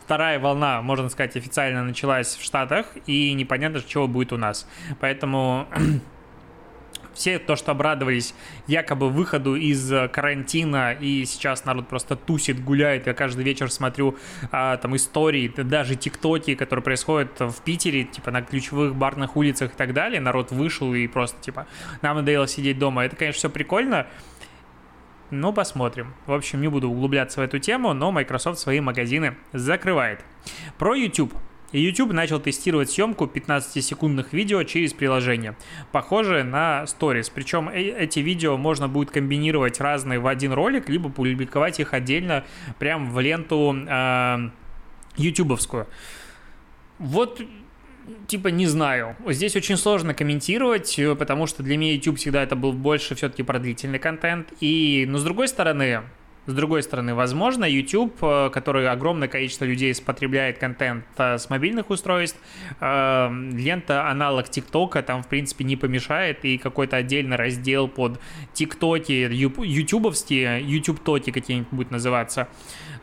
вторая 0.06 0.38
волна, 0.38 0.82
можно 0.82 1.08
сказать, 1.08 1.36
официально 1.36 1.82
началась 1.82 2.36
в 2.36 2.44
Штатах, 2.44 2.86
и 3.06 3.32
непонятно, 3.32 3.82
чего 3.82 4.06
будет 4.06 4.32
у 4.32 4.36
нас. 4.36 4.68
Поэтому 5.00 5.66
все 7.16 7.40
то, 7.40 7.56
что 7.56 7.72
обрадовались 7.72 8.32
якобы 8.68 9.10
выходу 9.10 9.56
из 9.56 9.92
карантина, 10.12 10.92
и 10.92 11.24
сейчас 11.24 11.64
народ 11.64 11.88
просто 11.88 12.14
тусит, 12.14 12.62
гуляет. 12.62 13.08
Я 13.08 13.14
каждый 13.14 13.44
вечер 13.44 13.68
смотрю 13.68 14.16
а, 14.52 14.76
там 14.76 14.94
истории, 14.94 15.48
даже 15.48 15.96
тиктоки, 15.96 16.54
которые 16.54 16.84
происходят 16.84 17.40
в 17.40 17.60
Питере, 17.62 18.04
типа 18.04 18.30
на 18.30 18.42
ключевых 18.42 18.94
барных 18.94 19.36
улицах 19.36 19.72
и 19.72 19.76
так 19.76 19.92
далее. 19.92 20.20
Народ 20.20 20.52
вышел 20.52 20.94
и 20.94 21.08
просто 21.08 21.42
типа 21.42 21.66
нам 22.02 22.18
надоело 22.18 22.46
сидеть 22.46 22.78
дома. 22.78 23.04
Это, 23.04 23.16
конечно, 23.16 23.38
все 23.38 23.50
прикольно, 23.50 24.06
ну, 25.30 25.52
посмотрим. 25.52 26.14
В 26.26 26.32
общем, 26.32 26.60
не 26.60 26.68
буду 26.68 26.88
углубляться 26.88 27.40
в 27.40 27.44
эту 27.44 27.58
тему, 27.58 27.92
но 27.92 28.12
Microsoft 28.12 28.58
свои 28.58 28.80
магазины 28.80 29.36
закрывает. 29.52 30.24
Про 30.78 30.94
YouTube. 30.94 31.34
YouTube 31.72 32.12
начал 32.12 32.38
тестировать 32.38 32.90
съемку 32.90 33.24
15-секундных 33.24 34.28
видео 34.32 34.62
через 34.62 34.92
приложение, 34.92 35.56
похожее 35.90 36.44
на 36.44 36.84
Stories. 36.84 37.30
Причем 37.34 37.68
э, 37.68 37.80
эти 37.80 38.20
видео 38.20 38.56
можно 38.56 38.88
будет 38.88 39.10
комбинировать 39.10 39.80
разные 39.80 40.20
в 40.20 40.26
один 40.26 40.52
ролик, 40.52 40.88
либо 40.88 41.10
публиковать 41.10 41.80
их 41.80 41.92
отдельно 41.92 42.44
прямо 42.78 43.10
в 43.10 43.18
ленту 43.18 43.74
э, 43.76 44.50
ютубовскую. 45.16 45.88
Вот 46.98 47.42
типа 48.26 48.48
не 48.48 48.66
знаю. 48.66 49.16
Здесь 49.26 49.56
очень 49.56 49.76
сложно 49.76 50.14
комментировать, 50.14 50.98
э, 50.98 51.14
потому 51.14 51.46
что 51.46 51.62
для 51.62 51.76
меня 51.76 51.92
YouTube 51.94 52.18
всегда 52.18 52.42
это 52.42 52.56
был 52.56 52.72
больше 52.72 53.14
все-таки 53.14 53.42
про 53.42 53.58
длительный 53.58 53.98
контент. 53.98 54.52
И, 54.60 55.04
но 55.08 55.18
с 55.18 55.24
другой 55.24 55.48
стороны, 55.48 56.02
с 56.46 56.54
другой 56.54 56.82
стороны, 56.84 57.14
возможно, 57.14 57.64
YouTube, 57.64 58.16
э, 58.22 58.50
который 58.52 58.88
огромное 58.88 59.28
количество 59.28 59.64
людей 59.64 59.94
потребляет 60.04 60.58
контент 60.58 61.04
э, 61.18 61.38
с 61.38 61.50
мобильных 61.50 61.90
устройств, 61.90 62.38
лента 62.80 64.08
аналог 64.08 64.48
ТикТока 64.48 65.02
там, 65.02 65.22
в 65.22 65.28
принципе, 65.28 65.64
не 65.64 65.76
помешает, 65.76 66.44
и 66.44 66.58
какой-то 66.58 66.96
отдельный 66.96 67.36
раздел 67.36 67.88
под 67.88 68.20
ТикТоки, 68.52 69.12
ютубовские, 69.12 70.62
YouTube-токи 70.62 71.30
какие-нибудь 71.30 71.70
будут 71.70 71.90
называться, 71.90 72.48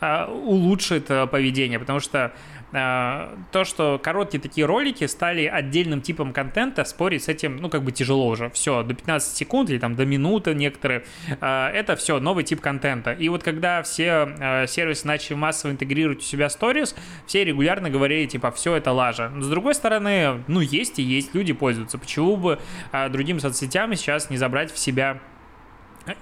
улучшит 0.02 1.08
поведение, 1.08 1.80
потому 1.80 2.00
что 2.00 2.34
то, 2.74 3.64
что 3.66 4.00
короткие 4.02 4.42
такие 4.42 4.66
ролики 4.66 5.06
стали 5.06 5.46
отдельным 5.46 6.02
типом 6.02 6.34
контента, 6.34 6.84
спорить 6.86 7.24
с 7.24 7.28
этим, 7.28 7.58
ну, 7.58 7.70
как 7.70 7.84
бы 7.84 7.92
тяжело 7.92 8.28
уже. 8.28 8.50
Все, 8.50 8.82
до 8.84 8.94
15 8.94 9.38
секунд 9.38 9.70
или 9.70 9.78
там 9.78 9.96
до 9.96 10.06
минуты 10.06 10.54
некоторые, 10.56 11.04
э, 11.40 11.68
это 11.74 11.96
все 11.96 12.20
новый 12.20 12.44
тип 12.44 12.62
контента. 12.62 13.12
И 13.12 13.30
вот 13.30 13.44
когда 13.44 13.84
все 13.84 14.36
э, 14.40 14.68
сервисы 14.68 15.06
начали 15.06 15.36
массово 15.36 15.72
интегрировать 15.72 16.20
у 16.20 16.22
себя 16.22 16.50
сторис, 16.50 16.96
все 17.28 17.44
регулярно 17.44 17.90
говорили, 17.90 18.26
типа, 18.26 18.52
все 18.52 18.76
это 18.76 18.92
лажа. 18.92 19.30
Но 19.30 19.42
с 19.42 19.50
другой 19.50 19.76
стороны, 19.76 20.44
ну, 20.48 20.60
есть 20.60 21.00
и 21.00 21.04
есть, 21.04 21.36
люди 21.36 21.54
пользуются. 21.54 21.98
Почему 21.98 22.38
бы 22.38 22.60
э, 22.92 23.10
другим 23.10 23.40
соцсетям 23.40 23.94
сейчас 23.96 24.30
не 24.30 24.38
забрать 24.38 24.72
в 24.72 24.80
себя 24.80 25.20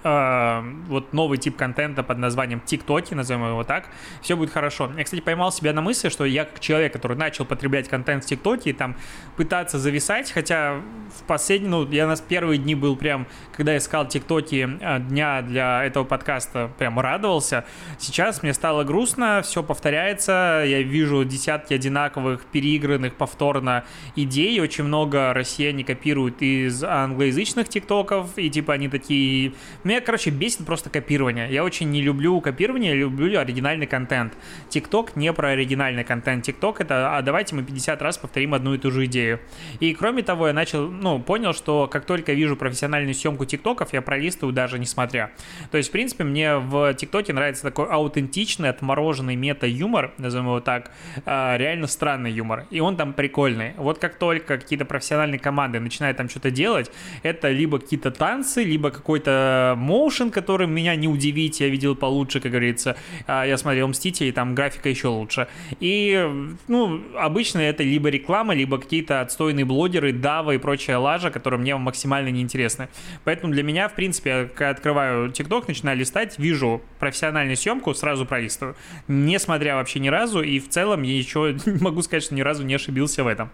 вот 0.04 1.12
новый 1.12 1.38
тип 1.38 1.56
контента 1.56 2.04
под 2.04 2.18
названием 2.18 2.60
ТикТоки, 2.60 3.14
назовем 3.14 3.46
его 3.48 3.64
так, 3.64 3.88
все 4.20 4.36
будет 4.36 4.50
хорошо. 4.50 4.90
Я, 4.96 5.02
кстати, 5.02 5.20
поймал 5.20 5.50
себя 5.50 5.72
на 5.72 5.82
мысли, 5.82 6.08
что 6.08 6.24
я 6.24 6.44
как 6.44 6.60
человек, 6.60 6.92
который 6.92 7.16
начал 7.16 7.44
потреблять 7.44 7.88
контент 7.88 8.24
в 8.24 8.26
ТикТоке 8.28 8.70
и 8.70 8.72
там 8.72 8.96
пытаться 9.36 9.78
зависать, 9.78 10.30
хотя 10.30 10.80
в 11.18 11.24
последние, 11.26 11.70
ну, 11.70 11.88
я 11.90 12.06
на 12.06 12.16
первые 12.16 12.58
дни 12.58 12.74
был 12.74 12.96
прям, 12.96 13.26
когда 13.56 13.76
искал 13.76 14.06
ТикТоки 14.06 14.78
э, 14.80 15.00
дня 15.00 15.42
для 15.42 15.84
этого 15.84 16.04
подкаста, 16.04 16.70
прям 16.78 17.00
радовался. 17.00 17.64
Сейчас 17.98 18.42
мне 18.42 18.54
стало 18.54 18.84
грустно, 18.84 19.42
все 19.42 19.62
повторяется, 19.62 20.62
я 20.64 20.82
вижу 20.82 21.24
десятки 21.24 21.74
одинаковых 21.74 22.44
переигранных 22.44 23.14
повторно 23.14 23.84
идей, 24.14 24.60
очень 24.60 24.84
много 24.84 25.32
россияне 25.34 25.82
копируют 25.82 26.40
из 26.40 26.84
англоязычных 26.84 27.68
ТикТоков, 27.68 28.38
и 28.38 28.48
типа 28.48 28.74
они 28.74 28.88
такие 28.88 29.54
меня, 29.84 30.00
короче, 30.00 30.30
бесит 30.30 30.64
просто 30.64 30.90
копирование. 30.90 31.52
Я 31.52 31.64
очень 31.64 31.90
не 31.90 32.02
люблю 32.02 32.40
копирование, 32.40 32.94
люблю 32.94 33.38
оригинальный 33.38 33.86
контент. 33.86 34.34
ТикТок 34.68 35.16
не 35.16 35.32
про 35.32 35.50
оригинальный 35.50 36.04
контент. 36.04 36.44
ТикТок 36.44 36.80
это, 36.80 37.16
а 37.16 37.22
давайте 37.22 37.54
мы 37.54 37.62
50 37.62 38.00
раз 38.02 38.18
повторим 38.18 38.54
одну 38.54 38.74
и 38.74 38.78
ту 38.78 38.90
же 38.90 39.06
идею. 39.06 39.40
И 39.80 39.94
кроме 39.94 40.22
того, 40.22 40.48
я 40.48 40.52
начал, 40.52 40.88
ну, 40.88 41.20
понял, 41.20 41.52
что 41.52 41.88
как 41.88 42.04
только 42.04 42.32
вижу 42.32 42.56
профессиональную 42.56 43.14
съемку 43.14 43.44
ТикТоков, 43.44 43.92
я 43.92 44.02
пролистываю 44.02 44.52
даже 44.52 44.78
не 44.78 44.86
смотря. 44.86 45.30
То 45.70 45.78
есть, 45.78 45.88
в 45.88 45.92
принципе, 45.92 46.24
мне 46.24 46.56
в 46.56 46.94
ТикТоке 46.94 47.32
нравится 47.32 47.62
такой 47.62 47.86
аутентичный, 47.86 48.68
отмороженный 48.68 49.36
мета-юмор, 49.36 50.12
назовем 50.18 50.46
его 50.46 50.60
так, 50.60 50.90
а, 51.24 51.56
реально 51.56 51.86
странный 51.86 52.32
юмор. 52.32 52.66
И 52.70 52.80
он 52.80 52.96
там 52.96 53.12
прикольный. 53.12 53.72
Вот 53.76 53.98
как 53.98 54.16
только 54.16 54.58
какие-то 54.58 54.84
профессиональные 54.84 55.38
команды 55.38 55.80
начинают 55.80 56.16
там 56.16 56.28
что-то 56.28 56.50
делать, 56.50 56.90
это 57.22 57.50
либо 57.50 57.78
какие-то 57.78 58.10
танцы, 58.10 58.64
либо 58.64 58.90
какой-то 58.90 59.61
Motion, 59.76 60.30
который 60.30 60.66
меня 60.66 60.94
не 60.96 61.08
удивить, 61.08 61.60
я 61.60 61.68
видел 61.68 61.94
получше, 61.94 62.40
как 62.40 62.50
говорится. 62.50 62.96
А, 63.26 63.44
я 63.44 63.56
смотрел 63.56 63.88
Мстители, 63.88 64.30
там 64.30 64.54
графика 64.54 64.88
еще 64.88 65.08
лучше. 65.08 65.48
И, 65.80 66.28
ну, 66.68 67.00
обычно 67.16 67.60
это 67.60 67.82
либо 67.82 68.08
реклама, 68.08 68.54
либо 68.54 68.78
какие-то 68.78 69.20
отстойные 69.20 69.64
блогеры, 69.64 70.12
Дава 70.12 70.52
и 70.52 70.58
прочая 70.58 70.98
лажа, 70.98 71.30
которые 71.30 71.60
мне 71.60 71.76
максимально 71.76 72.28
неинтересны. 72.28 72.88
Поэтому 73.24 73.52
для 73.52 73.62
меня, 73.62 73.88
в 73.88 73.94
принципе, 73.94 74.50
когда 74.54 74.70
открываю 74.70 75.30
ТикТок, 75.30 75.68
начинаю 75.68 75.98
листать, 75.98 76.38
вижу 76.38 76.82
профессиональную 76.98 77.56
съемку, 77.56 77.94
сразу 77.94 78.26
пролистываю. 78.26 78.76
Не 79.08 79.38
смотря 79.38 79.76
вообще 79.76 80.00
ни 80.00 80.08
разу, 80.08 80.42
и 80.42 80.58
в 80.58 80.68
целом 80.68 81.02
я 81.02 81.16
еще 81.16 81.56
могу 81.80 82.02
сказать, 82.02 82.24
что 82.24 82.34
ни 82.34 82.40
разу 82.40 82.64
не 82.64 82.74
ошибился 82.74 83.24
в 83.24 83.26
этом. 83.26 83.50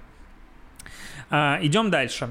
А, 1.30 1.58
идем 1.60 1.90
дальше. 1.90 2.30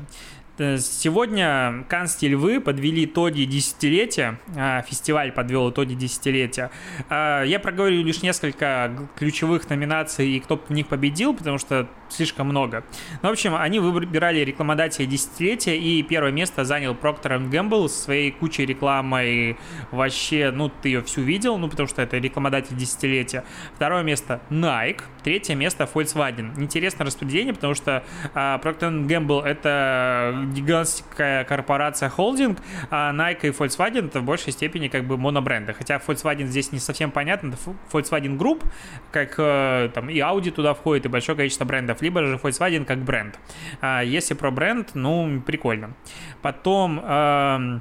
Э, 0.59 0.77
сегодня 0.79 1.85
Канские 1.87 2.31
львы 2.31 2.59
подвели 2.59 3.05
итоги 3.05 3.43
десятилетия, 3.43 4.39
а, 4.55 4.81
фестиваль 4.81 5.31
подвел 5.31 5.69
итоги 5.69 5.93
десятилетия. 5.93 6.71
А, 7.09 7.43
я 7.43 7.59
проговорю 7.59 8.03
лишь 8.03 8.23
несколько 8.23 8.91
ключевых 9.15 9.69
номинаций 9.69 10.29
и 10.29 10.39
кто 10.39 10.57
в 10.57 10.71
них 10.71 10.87
победил, 10.87 11.35
потому 11.35 11.59
что 11.59 11.87
слишком 12.09 12.47
много. 12.47 12.83
Ну, 13.21 13.29
в 13.29 13.31
общем, 13.31 13.55
они 13.55 13.79
выбирали 13.79 14.39
рекламодателя 14.39 15.05
десятилетия, 15.05 15.77
и 15.77 16.03
первое 16.03 16.31
место 16.31 16.63
занял 16.63 16.93
Procter 16.93 17.49
Gamble 17.49 17.87
со 17.87 18.03
своей 18.03 18.31
кучей 18.31 18.65
рекламы. 18.65 19.25
И 19.25 19.55
вообще, 19.91 20.51
ну, 20.51 20.69
ты 20.69 20.89
ее 20.89 21.01
всю 21.03 21.21
видел, 21.21 21.57
ну, 21.57 21.69
потому 21.69 21.87
что 21.87 22.01
это 22.01 22.17
рекламодатель 22.17 22.75
десятилетия. 22.75 23.43
Второе 23.75 24.03
место 24.03 24.41
Nike, 24.49 25.01
третье 25.23 25.55
место 25.55 25.89
Volkswagen. 25.93 26.59
Интересное 26.61 27.05
распределение, 27.05 27.53
потому 27.53 27.73
что 27.73 28.03
а, 28.33 28.59
Procter 28.59 29.05
Gamble 29.07 29.43
это 29.43 30.47
гигантская 30.53 31.43
корпорация 31.43 32.09
холдинг, 32.09 32.59
а 32.89 33.13
Nike 33.13 33.47
и 33.47 33.49
Volkswagen 33.49 34.07
это 34.07 34.21
в 34.21 34.23
большей 34.23 34.53
степени 34.53 34.87
как 34.87 35.05
бы 35.05 35.17
монобренды. 35.17 35.73
Хотя 35.73 35.97
Volkswagen 35.97 36.45
здесь 36.45 36.71
не 36.71 36.79
совсем 36.79 37.11
понятно, 37.11 37.49
это 37.49 37.57
Volkswagen 37.91 38.37
Group, 38.37 38.63
как 39.11 39.35
э, 39.37 39.89
там 39.93 40.09
и 40.09 40.17
Audi 40.19 40.51
туда 40.51 40.73
входит, 40.73 41.05
и 41.05 41.09
большое 41.09 41.35
количество 41.35 41.65
брендов, 41.65 41.96
либо 42.01 42.25
же 42.25 42.35
Volkswagen 42.35 42.85
как 42.85 42.99
бренд. 42.99 43.39
А 43.81 44.01
если 44.01 44.33
про 44.33 44.51
бренд, 44.51 44.91
ну, 44.93 45.41
прикольно. 45.45 45.95
Потом 46.41 46.99
э, 47.03 47.79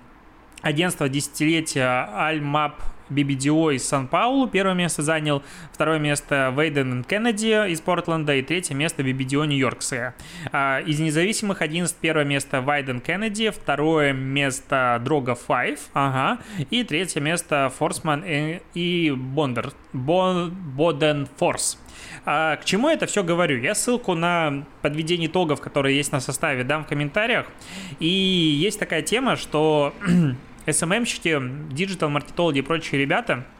агентство 0.63 1.09
десятилетия 1.09 2.09
Almap 2.15 2.75
BBDO 3.11 3.75
из 3.75 3.87
Сан-Паулу 3.87 4.49
первое 4.49 4.75
место 4.75 5.03
занял, 5.03 5.43
второе 5.73 5.99
место 5.99 6.53
Вейден 6.57 7.05
Кеннеди 7.05 7.71
из 7.71 7.81
Портленда 7.81 8.35
и 8.35 8.43
третье 8.43 8.75
место 8.75 9.03
BBDO 9.03 9.47
Нью-Йоркская. 9.47 10.15
А, 10.53 10.81
из 10.81 10.99
независимых 11.01 11.63
11 11.63 11.97
первое 11.97 12.25
место 12.25 12.61
Вайден 12.61 13.01
Кеннеди, 13.01 13.51
второе 13.51 14.13
место 14.13 15.01
Дрога 15.05 15.37
5, 15.37 15.79
ага, 15.95 16.41
и 16.71 16.85
третье 16.85 17.21
место 17.21 17.73
Форсман 17.79 18.25
и 18.75 19.11
Бондер, 19.17 19.73
Боден 19.93 21.27
Форс. 21.37 21.79
А 22.25 22.57
к 22.57 22.65
чему 22.65 22.89
это 22.89 23.07
все 23.07 23.23
говорю? 23.23 23.59
Я 23.59 23.75
ссылку 23.75 24.15
на 24.15 24.65
подведение 24.83 25.29
итогов, 25.29 25.61
которые 25.61 25.97
есть 25.97 26.13
на 26.13 26.21
составе, 26.21 26.65
дам 26.65 26.85
в 26.85 26.89
комментариях. 26.89 27.47
И 28.01 28.09
есть 28.09 28.79
такая 28.79 29.03
тема, 29.03 29.37
что 29.37 29.95
SMM-щики, 30.67 31.39
диджитал-маркетологи 31.73 32.59
и 32.59 32.63
прочие 32.63 33.01
ребята– 33.01 33.47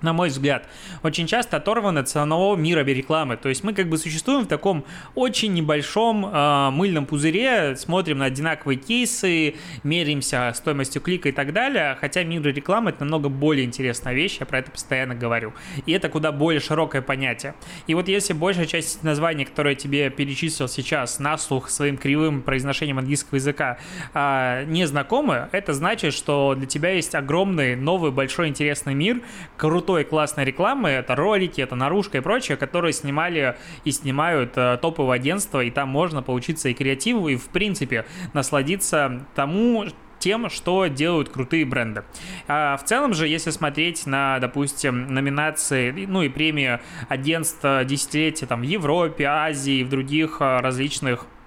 на 0.10 0.12
мой 0.12 0.28
взгляд, 0.28 0.68
очень 1.02 1.26
часто 1.26 1.58
оторваны 1.58 2.00
от 2.00 2.08
самого 2.08 2.56
мира 2.56 2.80
рекламы. 2.80 3.36
То 3.36 3.48
есть 3.48 3.64
мы 3.64 3.74
как 3.74 3.88
бы 3.88 3.98
существуем 3.98 4.44
в 4.44 4.48
таком 4.48 4.84
очень 5.14 5.52
небольшом 5.52 6.26
э, 6.26 6.70
мыльном 6.70 7.06
пузыре, 7.06 7.76
смотрим 7.76 8.18
на 8.18 8.26
одинаковые 8.26 8.78
кейсы, 8.78 9.54
меряемся 9.82 10.52
стоимостью 10.54 11.02
клика 11.02 11.28
и 11.28 11.32
так 11.32 11.52
далее, 11.52 11.96
хотя 12.00 12.22
мир 12.24 12.42
рекламы 12.42 12.90
это 12.90 13.04
намного 13.04 13.28
более 13.28 13.64
интересная 13.64 14.14
вещь, 14.14 14.38
я 14.40 14.46
про 14.46 14.58
это 14.58 14.70
постоянно 14.70 15.14
говорю. 15.14 15.52
И 15.86 15.92
это 15.92 16.08
куда 16.08 16.32
более 16.32 16.60
широкое 16.60 17.02
понятие. 17.02 17.54
И 17.86 17.94
вот 17.94 18.08
если 18.08 18.32
большая 18.32 18.66
часть 18.66 19.02
названий, 19.02 19.44
которые 19.44 19.74
я 19.74 19.78
тебе 19.78 20.10
перечислил 20.10 20.68
сейчас 20.68 21.18
на 21.18 21.36
слух 21.38 21.70
своим 21.70 21.96
кривым 21.96 22.42
произношением 22.42 22.98
английского 22.98 23.36
языка, 23.36 23.78
э, 24.14 24.64
не 24.66 24.86
знакомы, 24.86 25.48
это 25.52 25.72
значит, 25.72 26.14
что 26.14 26.54
для 26.56 26.66
тебя 26.66 26.90
есть 26.90 27.14
огромный, 27.14 27.76
новый, 27.76 28.10
большой, 28.10 28.48
интересный 28.48 28.94
мир, 28.94 29.20
крутой 29.56 29.89
крутой 29.90 30.04
классной 30.04 30.44
рекламы, 30.44 30.90
это 30.90 31.16
ролики, 31.16 31.60
это 31.60 31.74
наружка 31.74 32.18
и 32.18 32.20
прочее, 32.20 32.56
которые 32.56 32.92
снимали 32.92 33.56
и 33.84 33.90
снимают 33.90 34.52
э, 34.56 34.78
топовые 34.80 35.16
агентства, 35.16 35.64
и 35.64 35.70
там 35.70 35.88
можно 35.88 36.22
поучиться 36.22 36.68
и 36.68 36.74
креативу, 36.74 37.28
и 37.28 37.34
в 37.34 37.48
принципе 37.48 38.04
насладиться 38.32 39.26
тому, 39.34 39.86
тем, 40.20 40.48
что 40.48 40.86
делают 40.86 41.30
крутые 41.30 41.64
бренды. 41.64 42.04
А 42.46 42.76
в 42.76 42.84
целом 42.84 43.14
же, 43.14 43.26
если 43.26 43.50
смотреть 43.50 44.06
на, 44.06 44.38
допустим, 44.38 45.12
номинации, 45.12 45.90
ну 46.06 46.22
и 46.22 46.28
премии 46.28 46.78
агентств 47.08 47.62
десятилетия 47.84 48.46
там 48.46 48.60
в 48.60 48.64
Европе, 48.64 49.24
Азии 49.24 49.80
и 49.80 49.84
в 49.84 49.88
других 49.88 50.36
э, 50.40 50.60
различных 50.60 51.26
Э, 51.26 51.39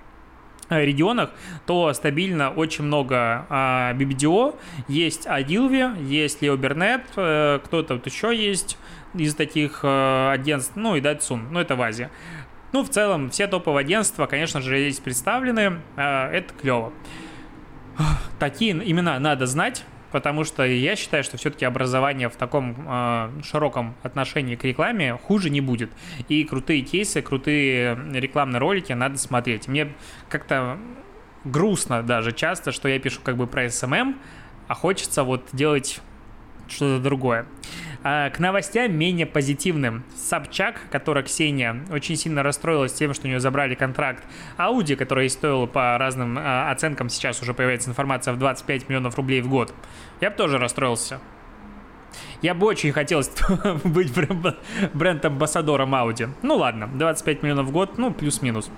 регионах, 0.70 1.32
то 1.66 1.94
стабильно 1.94 2.50
очень 2.50 2.84
много 2.86 3.46
а, 3.50 3.94
BBDO, 3.94 4.56
есть 4.88 5.26
Adilvi, 5.28 6.04
есть 6.06 6.42
Leo 6.42 6.58
Burnett, 6.58 7.04
э, 7.16 7.60
кто-то 7.64 7.96
вот 7.96 8.06
еще 8.06 8.36
есть 8.36 8.78
из 9.14 9.36
таких 9.36 9.82
э, 9.84 10.32
агентств, 10.32 10.74
ну 10.76 10.96
и 10.96 11.02
Datsun, 11.02 11.48
ну 11.52 11.60
это 11.60 11.76
в 11.76 11.82
Азии. 11.82 12.10
Ну, 12.72 12.84
в 12.84 12.90
целом, 12.90 13.30
все 13.30 13.46
топовые 13.46 13.82
агентства, 13.82 14.26
конечно 14.26 14.60
же, 14.60 14.80
здесь 14.80 15.00
представлены, 15.00 15.80
э, 15.96 16.30
это 16.32 16.54
клево. 16.56 16.92
Такие 18.40 18.72
имена 18.74 19.20
надо 19.20 19.46
знать, 19.46 19.86
потому 20.14 20.44
что 20.44 20.64
я 20.64 20.96
считаю, 20.96 21.24
что 21.24 21.38
все-таки 21.38 21.66
образование 21.66 22.30
в 22.30 22.36
таком 22.36 22.76
э, 22.88 23.42
широком 23.44 23.96
отношении 24.04 24.56
к 24.56 24.64
рекламе 24.64 25.18
хуже 25.18 25.50
не 25.50 25.60
будет. 25.60 25.90
И 26.30 26.44
крутые 26.44 26.84
кейсы, 26.84 27.24
крутые 27.24 27.98
рекламные 28.14 28.60
ролики 28.60 28.94
надо 28.94 29.18
смотреть. 29.18 29.68
Мне 29.68 29.92
как-то 30.30 30.78
грустно 31.44 32.04
даже 32.04 32.32
часто, 32.32 32.72
что 32.72 32.88
я 32.88 33.00
пишу 33.00 33.22
как 33.24 33.38
бы 33.38 33.48
про 33.48 33.66
SMM, 33.66 34.16
а 34.68 34.76
хочется 34.76 35.24
вот 35.24 35.50
делать 35.52 36.00
что-то 36.68 37.04
другое. 37.04 37.48
А, 38.04 38.30
к 38.30 38.40
новостям 38.40 38.94
менее 38.94 39.26
позитивным. 39.26 40.04
Собчак, 40.16 40.82
которая 40.92 41.24
Ксения 41.24 41.78
очень 41.90 42.18
сильно 42.18 42.44
расстроилась 42.44 42.94
тем, 42.94 43.14
что 43.14 43.26
у 43.26 43.30
нее 43.30 43.40
забрали 43.40 43.76
контракт 43.76 44.24
Audi, 44.58 44.96
который 44.96 45.30
стоил 45.30 45.68
по 45.68 45.98
разным 45.98 46.38
а, 46.38 46.70
оценкам, 46.70 47.10
сейчас 47.10 47.42
уже 47.42 47.54
появляется 47.54 47.90
информация, 47.90 48.34
в 48.34 48.40
25 48.40 48.90
миллионов 48.90 49.16
рублей 49.16 49.42
в 49.42 49.50
год. 49.50 49.74
Я 50.20 50.30
бы 50.32 50.36
тоже 50.36 50.58
расстроился. 50.58 51.20
Я 52.42 52.54
бы 52.54 52.68
очень 52.68 52.92
хотел 52.92 53.22
быть 53.86 54.12
бренд-амбассадором 54.94 55.96
Audi. 55.96 56.30
Ну 56.42 56.58
ладно, 56.58 56.90
25 56.94 57.42
миллионов 57.42 57.68
в 57.68 57.72
год, 57.72 57.98
ну 57.98 58.12
плюс-минус. 58.12 58.70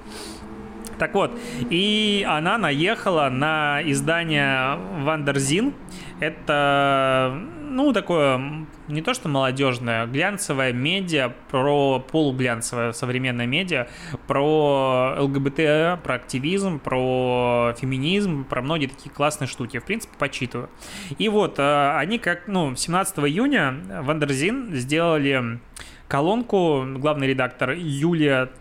Так 0.97 1.13
вот, 1.13 1.37
и 1.69 2.25
она 2.27 2.57
наехала 2.57 3.29
на 3.29 3.81
издание 3.83 4.77
Wonderzine. 5.03 5.73
Это, 6.19 7.37
ну, 7.61 7.91
такое, 7.91 8.65
не 8.87 9.01
то 9.01 9.13
что 9.13 9.27
молодежное, 9.27 10.05
глянцевое 10.05 10.71
медиа 10.71 11.33
про 11.49 11.99
полуглянцевое 11.99 12.93
современное 12.93 13.45
медиа, 13.45 13.87
про 14.25 15.15
ЛГБТ, 15.19 16.01
про 16.01 16.15
активизм, 16.15 16.79
про 16.79 17.75
феминизм, 17.77 18.45
про 18.45 18.61
многие 18.61 18.87
такие 18.87 19.09
классные 19.09 19.49
штуки. 19.49 19.79
В 19.79 19.85
принципе, 19.85 20.13
почитываю. 20.17 20.69
И 21.17 21.27
вот, 21.27 21.59
э, 21.59 21.97
они 21.97 22.17
как, 22.17 22.47
ну, 22.47 22.75
17 22.75 23.19
июня 23.19 23.75
Wonderzine 24.01 24.73
сделали 24.73 25.59
колонку, 26.07 26.85
главный 26.95 27.27
редактор 27.27 27.71
Юлия 27.71 28.51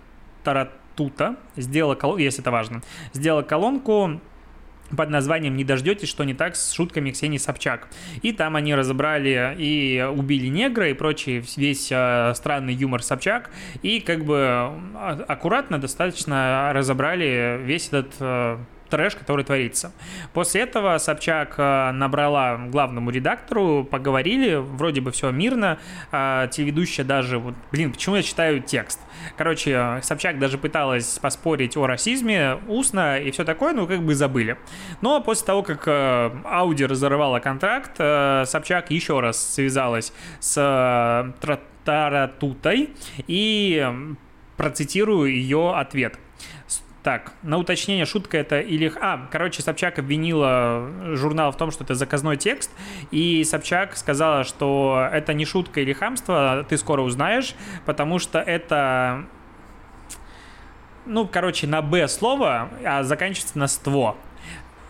Таратута 0.42 1.36
сделала, 1.56 1.96
если 2.18 2.40
это 2.40 2.50
важно, 2.50 2.82
сделала 3.12 3.42
колонку 3.42 4.20
под 4.96 5.10
названием 5.10 5.56
«Не 5.56 5.64
дождетесь, 5.64 6.08
что 6.08 6.24
не 6.24 6.34
так» 6.34 6.56
с 6.56 6.72
шутками 6.72 7.10
Ксении 7.10 7.38
Собчак. 7.38 7.88
И 8.22 8.32
там 8.32 8.56
они 8.56 8.74
разобрали 8.74 9.54
и 9.58 10.02
убили 10.02 10.46
негра, 10.48 10.90
и 10.90 10.94
прочий 10.94 11.44
весь 11.56 11.88
э, 11.90 12.32
странный 12.34 12.74
юмор 12.74 13.02
Собчак, 13.02 13.50
и 13.82 14.00
как 14.00 14.24
бы 14.24 14.38
а, 14.38 15.24
аккуратно 15.28 15.78
достаточно 15.78 16.70
разобрали 16.74 17.60
весь 17.62 17.88
этот 17.88 18.12
э, 18.20 18.58
трэш, 18.90 19.16
который 19.16 19.44
творится. 19.44 19.92
После 20.32 20.62
этого 20.62 20.98
Собчак 20.98 21.54
э, 21.58 21.90
набрала 21.92 22.56
главному 22.56 23.10
редактору, 23.10 23.84
поговорили, 23.84 24.54
вроде 24.56 25.00
бы 25.00 25.10
все 25.10 25.30
мирно, 25.30 25.78
а 26.12 26.46
телеведущая 26.48 27.04
даже, 27.04 27.38
вот, 27.38 27.54
блин, 27.72 27.92
почему 27.92 28.16
я 28.16 28.22
читаю 28.22 28.60
текст? 28.60 29.00
Короче, 29.36 30.00
Собчак 30.02 30.38
даже 30.38 30.58
пыталась 30.58 31.18
поспорить 31.18 31.76
о 31.76 31.86
расизме 31.86 32.58
устно 32.68 33.18
и 33.18 33.30
все 33.30 33.44
такое, 33.44 33.72
ну, 33.72 33.86
как 33.86 34.02
бы 34.02 34.14
забыли. 34.14 34.58
Но 35.00 35.20
после 35.20 35.46
того, 35.46 35.62
как 35.62 35.84
э, 35.86 36.30
Ауди 36.44 36.86
разорвала 36.86 37.40
контракт, 37.40 37.92
э, 37.98 38.44
Собчак 38.46 38.90
еще 38.90 39.20
раз 39.20 39.54
связалась 39.54 40.12
с 40.40 41.34
Таратутой 41.84 42.90
и 43.26 43.86
процитирую 44.56 45.32
ее 45.32 45.74
ответ. 45.74 46.18
Так, 47.04 47.32
на 47.42 47.58
уточнение, 47.58 48.06
шутка 48.06 48.38
это 48.38 48.60
или... 48.60 48.90
А, 48.98 49.28
короче, 49.30 49.60
Собчак 49.60 49.98
обвинила 49.98 50.90
журнал 51.12 51.52
в 51.52 51.56
том, 51.58 51.70
что 51.70 51.84
это 51.84 51.94
заказной 51.94 52.38
текст, 52.38 52.70
и 53.10 53.44
Собчак 53.44 53.94
сказала, 53.98 54.42
что 54.42 55.06
это 55.12 55.34
не 55.34 55.44
шутка 55.44 55.82
или 55.82 55.92
хамство, 55.92 56.64
ты 56.66 56.78
скоро 56.78 57.02
узнаешь, 57.02 57.54
потому 57.84 58.18
что 58.18 58.38
это... 58.38 59.26
Ну, 61.04 61.28
короче, 61.28 61.66
на 61.66 61.82
«б» 61.82 62.08
слово, 62.08 62.70
а 62.82 63.02
заканчивается 63.02 63.58
на 63.58 63.68
«ство» 63.68 64.16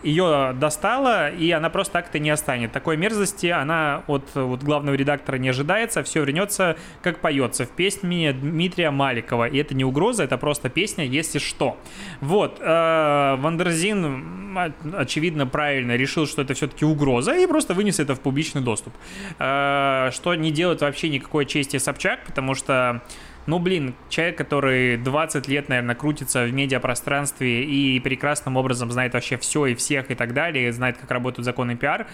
ее 0.05 0.53
достала, 0.53 1.29
и 1.29 1.49
она 1.51 1.69
просто 1.69 1.93
так 1.93 2.09
это 2.09 2.19
не 2.19 2.29
останет. 2.29 2.71
Такой 2.71 2.95
мерзости 2.95 3.47
она 3.47 4.03
от 4.07 4.29
вот, 4.35 4.63
главного 4.63 4.95
редактора 4.95 5.37
не 5.37 5.49
ожидается, 5.49 6.03
все 6.03 6.21
вернется, 6.21 6.77
как 7.01 7.19
поется 7.19 7.65
в 7.65 7.69
песне 7.69 8.31
Дмитрия 8.31 8.91
Маликова. 8.91 9.47
И 9.47 9.57
это 9.57 9.73
не 9.73 9.83
угроза, 9.83 10.23
это 10.23 10.37
просто 10.37 10.69
песня 10.69 11.05
«Если 11.05 11.39
что». 11.39 11.77
Вот, 12.21 12.59
э, 12.61 13.35
Wonderzine, 13.39 14.55
очевидно, 14.93 15.47
правильно 15.47 15.95
решил, 15.95 16.27
что 16.27 16.43
это 16.43 16.53
все-таки 16.53 16.85
угроза, 16.85 17.35
и 17.35 17.47
просто 17.47 17.73
вынес 17.73 17.99
это 17.99 18.13
в 18.13 18.19
публичный 18.19 18.61
доступ. 18.61 18.93
Э, 19.39 20.11
что 20.11 20.35
не 20.35 20.51
делает 20.51 20.81
вообще 20.81 21.09
никакой 21.09 21.45
чести 21.45 21.77
Собчак, 21.77 22.19
потому 22.25 22.53
что 22.53 23.01
ну, 23.47 23.59
блин, 23.59 23.95
человек, 24.09 24.37
который 24.37 24.97
20 24.97 25.47
лет, 25.47 25.69
наверное, 25.69 25.95
крутится 25.95 26.45
в 26.45 26.53
медиапространстве 26.53 27.63
и 27.63 27.99
прекрасным 27.99 28.57
образом 28.57 28.91
знает 28.91 29.13
вообще 29.13 29.37
все 29.37 29.67
и 29.67 29.75
всех 29.75 30.09
и 30.09 30.15
так 30.15 30.33
далее, 30.33 30.71
знает, 30.71 30.97
как 30.97 31.11
работают 31.11 31.45
законы 31.45 31.75
пиара, 31.75 32.07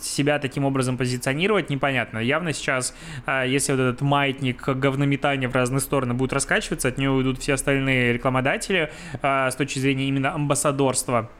себя 0.00 0.38
таким 0.38 0.64
образом 0.64 0.96
позиционировать 0.96 1.70
непонятно. 1.70 2.18
Явно 2.18 2.52
сейчас, 2.52 2.94
а, 3.24 3.44
если 3.44 3.72
вот 3.72 3.80
этот 3.80 4.00
маятник 4.00 4.62
говнометания 4.62 5.48
в 5.48 5.54
разные 5.54 5.80
стороны 5.80 6.14
будет 6.14 6.32
раскачиваться, 6.32 6.88
от 6.88 6.98
него 6.98 7.16
уйдут 7.16 7.40
все 7.40 7.54
остальные 7.54 8.12
рекламодатели 8.12 8.92
а, 9.22 9.50
с 9.50 9.56
точки 9.56 9.78
зрения 9.78 10.06
именно 10.06 10.34
амбассадорства 10.34 11.30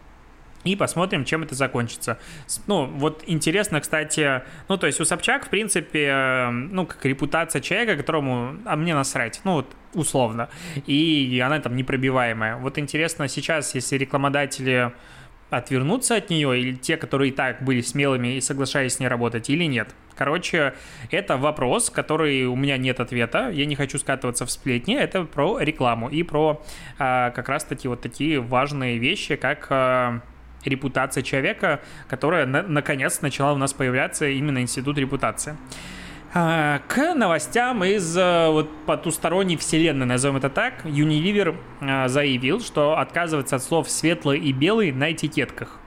и 0.73 0.77
посмотрим, 0.77 1.25
чем 1.25 1.43
это 1.43 1.55
закончится. 1.55 2.19
Ну, 2.67 2.87
вот 2.87 3.25
интересно, 3.27 3.81
кстати, 3.81 4.43
ну, 4.69 4.77
то 4.77 4.87
есть 4.87 5.01
у 5.01 5.05
Собчак, 5.05 5.47
в 5.47 5.49
принципе, 5.49 6.07
э, 6.07 6.51
ну, 6.51 6.87
как 6.87 7.05
репутация 7.05 7.61
человека, 7.61 7.97
которому, 7.97 8.57
а 8.65 8.77
мне 8.77 8.95
насрать, 8.95 9.41
ну, 9.45 9.55
вот, 9.55 9.77
условно, 9.95 10.49
и 10.87 11.43
она 11.45 11.61
там 11.61 11.77
непробиваемая. 11.77 12.57
Вот 12.57 12.79
интересно 12.79 13.29
сейчас, 13.29 13.75
если 13.75 13.97
рекламодатели 13.97 14.93
отвернуться 15.51 16.17
от 16.17 16.31
нее, 16.31 16.59
или 16.59 16.75
те, 16.75 16.97
которые 16.97 17.31
и 17.31 17.35
так 17.35 17.63
были 17.63 17.81
смелыми 17.81 18.37
и 18.37 18.41
соглашались 18.41 18.95
с 18.95 19.01
ней 19.01 19.09
работать, 19.09 19.49
или 19.49 19.65
нет. 19.65 19.95
Короче, 20.17 20.75
это 21.11 21.37
вопрос, 21.37 21.91
который 21.91 22.47
у 22.47 22.57
меня 22.57 22.79
нет 22.79 23.01
ответа. 23.01 23.51
Я 23.51 23.67
не 23.67 23.77
хочу 23.77 23.99
скатываться 23.99 24.47
в 24.47 24.51
сплетни. 24.51 24.97
Это 24.97 25.25
про 25.25 25.59
рекламу 25.61 26.09
и 26.09 26.23
про 26.23 26.63
а, 26.99 27.31
как 27.31 27.49
раз-таки 27.49 27.87
вот 27.87 28.01
такие 28.01 28.41
важные 28.41 28.99
вещи, 28.99 29.37
как 29.37 29.67
а, 29.71 30.21
репутация 30.67 31.23
человека, 31.23 31.81
которая 32.09 32.47
на- 32.47 32.63
наконец 32.63 33.21
начала 33.23 33.53
у 33.53 33.57
нас 33.59 33.73
появляться 33.73 34.27
именно 34.29 34.61
институт 34.61 34.99
репутации. 34.99 35.57
А, 36.35 36.81
к 36.87 37.15
новостям 37.15 37.83
из 37.83 38.17
э, 38.17 38.49
вот 38.51 38.69
потусторонней 38.85 39.57
вселенной, 39.57 40.05
назовем 40.05 40.37
это 40.37 40.51
так, 40.51 40.85
Unilever 40.85 41.57
а, 41.81 42.09
заявил, 42.09 42.61
что 42.61 42.99
отказывается 42.99 43.57
от 43.57 43.63
слов 43.63 43.89
«светлый» 43.89 44.39
и 44.39 44.53
«белый» 44.53 44.93
на 44.93 45.13
этикетках. 45.13 45.79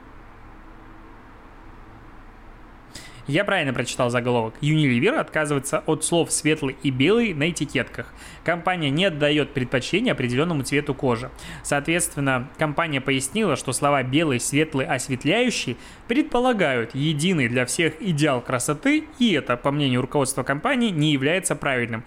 Я 3.30 3.44
правильно 3.44 3.74
прочитал 3.74 4.10
заголовок. 4.10 4.56
Unilever 4.60 5.20
отказывается 5.20 5.84
от 5.86 6.04
слов 6.04 6.32
светлый 6.32 6.76
и 6.82 6.90
белый 6.90 7.36
на 7.36 7.52
этикетках. 7.52 8.12
Компания 8.44 8.90
не 8.90 9.06
отдает 9.06 9.54
предпочтение 9.54 10.14
определенному 10.14 10.64
цвету 10.64 10.96
кожи. 10.96 11.30
Соответственно, 11.62 12.50
компания 12.58 13.02
пояснила, 13.02 13.56
что 13.56 13.72
слова 13.72 14.02
белый, 14.02 14.40
светлый, 14.40 14.88
осветляющий 14.88 15.78
предполагают 16.08 16.96
единый 16.96 17.48
для 17.48 17.68
всех 17.68 18.02
идеал 18.02 18.42
красоты, 18.42 19.04
и 19.20 19.34
это, 19.34 19.58
по 19.58 19.70
мнению 19.70 20.02
руководства 20.02 20.42
компании, 20.42 20.90
не 20.90 21.12
является 21.12 21.56
правильным. 21.56 22.04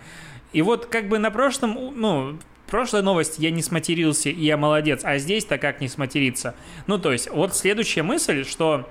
И 0.52 0.61
вот 0.61 0.87
как 0.87 1.08
бы 1.08 1.20
на 1.20 1.30
прошлом, 1.30 1.78
ну, 1.94 2.37
прошлой 2.66 3.02
новости 3.02 3.40
я 3.40 3.52
не 3.52 3.62
сматерился, 3.62 4.28
и 4.28 4.44
я 4.44 4.56
молодец, 4.56 5.02
а 5.04 5.18
здесь-то 5.18 5.58
как 5.58 5.80
не 5.80 5.87
сматериться? 5.87 6.56
Ну, 6.88 6.98
то 6.98 7.12
есть, 7.12 7.30
вот 7.30 7.54
следующая 7.54 8.02
мысль, 8.02 8.44
что 8.44 8.88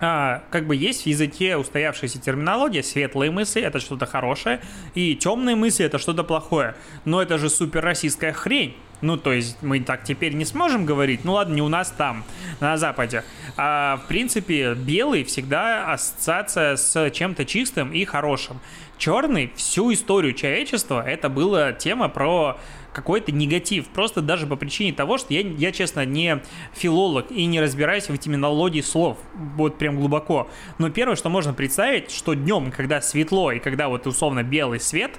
а, 0.00 0.42
как 0.50 0.66
бы 0.66 0.74
есть 0.74 1.02
в 1.02 1.06
языке 1.06 1.56
устоявшаяся 1.56 2.20
терминология, 2.20 2.82
светлые 2.82 3.30
мысли— 3.30 3.62
это 3.62 3.80
что-то 3.80 4.06
хорошее, 4.06 4.60
и 4.94 5.14
темные 5.14 5.56
мысли— 5.56 5.84
это 5.86 5.98
что-то 5.98 6.24
плохое. 6.24 6.74
Но 7.04 7.20
это 7.20 7.38
же 7.38 7.50
супер 7.50 7.82
российская 7.82 8.32
хрень. 8.32 8.76
Ну, 9.00 9.16
то 9.16 9.32
есть 9.32 9.58
мы 9.62 9.80
так 9.80 10.04
теперь 10.04 10.34
не 10.34 10.44
сможем 10.44 10.84
говорить, 10.84 11.24
ну 11.24 11.32
ладно, 11.32 11.54
не 11.54 11.62
у 11.62 11.68
нас 11.68 11.90
там, 11.90 12.24
на 12.60 12.76
Западе. 12.76 13.24
А, 13.56 13.96
в 13.96 14.08
принципе, 14.08 14.74
белый 14.74 15.24
всегда 15.24 15.92
ассоциация 15.92 16.76
с 16.76 17.10
чем-то 17.10 17.44
чистым 17.44 17.92
и 17.92 18.04
хорошим. 18.04 18.60
Черный 18.98 19.50
всю 19.56 19.92
историю 19.92 20.34
человечества 20.34 21.02
это 21.06 21.30
была 21.30 21.72
тема 21.72 22.08
про 22.08 22.58
какой-то 22.92 23.32
негатив, 23.32 23.88
просто 23.88 24.20
даже 24.20 24.46
по 24.46 24.56
причине 24.56 24.92
того, 24.92 25.18
что 25.18 25.32
я, 25.32 25.40
я, 25.40 25.72
честно, 25.72 26.04
не 26.04 26.42
филолог 26.74 27.30
и 27.30 27.46
не 27.46 27.60
разбираюсь 27.60 28.08
в 28.08 28.14
этимологии 28.14 28.80
слов, 28.80 29.18
вот 29.34 29.78
прям 29.78 29.96
глубоко. 29.96 30.48
Но 30.78 30.90
первое, 30.90 31.16
что 31.16 31.28
можно 31.30 31.52
представить, 31.52 32.10
что 32.10 32.34
днем, 32.34 32.72
когда 32.72 33.00
светло 33.00 33.52
и 33.52 33.58
когда 33.58 33.88
вот 33.88 34.06
условно 34.06 34.42
белый 34.42 34.80
свет, 34.80 35.18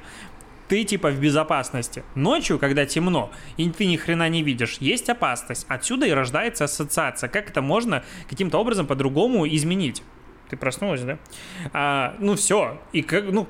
ты 0.72 0.86
типа 0.86 1.10
в 1.10 1.20
безопасности. 1.20 2.02
Ночью, 2.16 2.58
когда 2.58 2.86
темно, 2.86 3.30
и 3.58 3.70
ты 3.70 3.86
ни 3.88 3.98
хрена 3.98 4.30
не 4.30 4.42
видишь, 4.42 4.78
есть 4.80 5.10
опасность. 5.10 5.66
Отсюда 5.68 6.06
и 6.06 6.12
рождается 6.12 6.64
ассоциация. 6.64 7.28
Как 7.28 7.50
это 7.50 7.62
можно 7.62 8.06
каким-то 8.30 8.58
образом 8.58 8.88
по-другому 8.88 9.46
изменить? 9.46 10.02
Ты 10.48 10.56
проснулась, 10.56 11.02
да? 11.02 11.20
А, 11.74 12.16
ну 12.20 12.38
все. 12.38 12.80
И 12.94 13.02
как, 13.02 13.26
ну, 13.26 13.50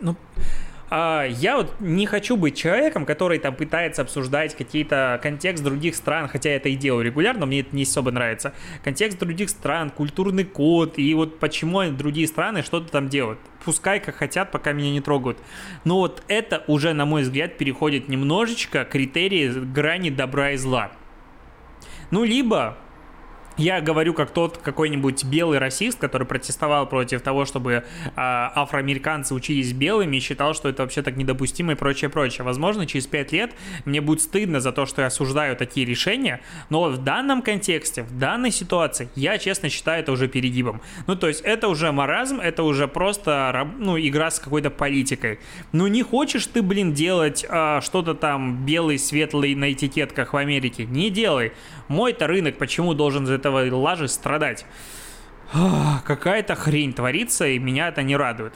ну, 0.00 0.16
а, 0.16 0.65
я 0.90 1.56
вот 1.56 1.74
не 1.80 2.06
хочу 2.06 2.36
быть 2.36 2.56
человеком, 2.56 3.06
который 3.06 3.38
там 3.38 3.54
пытается 3.54 4.02
обсуждать 4.02 4.54
какие-то 4.54 5.18
контекст 5.22 5.64
других 5.64 5.96
стран, 5.96 6.28
хотя 6.28 6.50
я 6.50 6.56
это 6.56 6.68
и 6.68 6.76
делаю 6.76 7.04
регулярно, 7.04 7.44
мне 7.46 7.60
это 7.60 7.74
не 7.74 7.82
особо 7.82 8.12
нравится. 8.12 8.54
Контекст 8.84 9.18
других 9.18 9.50
стран, 9.50 9.90
культурный 9.90 10.44
код, 10.44 10.98
и 10.98 11.12
вот 11.14 11.40
почему 11.40 11.84
другие 11.90 12.28
страны 12.28 12.62
что-то 12.62 12.90
там 12.92 13.08
делают. 13.08 13.40
Пускай 13.64 13.98
как 13.98 14.14
хотят, 14.14 14.52
пока 14.52 14.72
меня 14.72 14.92
не 14.92 15.00
трогают. 15.00 15.38
Но 15.84 15.98
вот 15.98 16.22
это 16.28 16.62
уже, 16.68 16.92
на 16.92 17.04
мой 17.04 17.22
взгляд, 17.22 17.58
переходит 17.58 18.08
немножечко 18.08 18.84
критерии 18.84 19.48
грани 19.48 20.10
добра 20.10 20.52
и 20.52 20.56
зла. 20.56 20.92
Ну, 22.12 22.22
либо 22.22 22.78
я 23.56 23.80
говорю 23.80 24.14
как 24.14 24.30
тот 24.30 24.58
какой-нибудь 24.58 25.24
белый 25.24 25.58
расист, 25.58 25.98
который 25.98 26.26
протестовал 26.26 26.86
против 26.86 27.22
того, 27.22 27.44
чтобы 27.44 27.72
э, 27.72 27.82
афроамериканцы 28.16 29.34
учились 29.34 29.72
белыми 29.72 30.16
и 30.16 30.20
считал, 30.20 30.54
что 30.54 30.68
это 30.68 30.82
вообще 30.82 31.02
так 31.02 31.16
недопустимо 31.16 31.72
и 31.72 31.74
прочее, 31.74 32.10
прочее. 32.10 32.44
Возможно, 32.44 32.86
через 32.86 33.06
пять 33.06 33.32
лет 33.32 33.52
мне 33.84 34.00
будет 34.00 34.20
стыдно 34.20 34.60
за 34.60 34.72
то, 34.72 34.86
что 34.86 35.02
я 35.02 35.08
осуждаю 35.08 35.56
такие 35.56 35.86
решения, 35.86 36.40
но 36.70 36.84
в 36.84 36.98
данном 36.98 37.42
контексте, 37.42 38.02
в 38.02 38.18
данной 38.18 38.50
ситуации, 38.50 39.08
я 39.14 39.38
честно 39.38 39.68
считаю 39.68 40.00
это 40.00 40.12
уже 40.12 40.28
перегибом. 40.28 40.80
Ну, 41.06 41.16
то 41.16 41.28
есть 41.28 41.40
это 41.40 41.68
уже 41.68 41.92
маразм, 41.92 42.40
это 42.40 42.62
уже 42.62 42.88
просто, 42.88 43.68
ну, 43.78 43.98
игра 43.98 44.30
с 44.30 44.38
какой-то 44.38 44.70
политикой. 44.70 45.38
Ну, 45.72 45.86
не 45.86 46.02
хочешь 46.02 46.46
ты, 46.46 46.62
блин, 46.62 46.92
делать 46.92 47.46
э, 47.48 47.80
что-то 47.82 48.14
там 48.14 48.64
белый, 48.66 48.98
светлый 48.98 49.54
на 49.54 49.72
этикетках 49.72 50.32
в 50.32 50.36
Америке? 50.36 50.84
Не 50.84 51.10
делай. 51.10 51.52
Мой-то 51.88 52.26
рынок 52.26 52.58
почему 52.58 52.94
должен 52.94 53.26
за 53.26 53.38
этого 53.46 53.76
лажи 53.76 54.08
страдать? 54.08 54.66
Какая-то 56.04 56.54
хрень 56.54 56.92
творится, 56.92 57.46
и 57.46 57.58
меня 57.58 57.88
это 57.88 58.02
не 58.02 58.16
радует. 58.16 58.54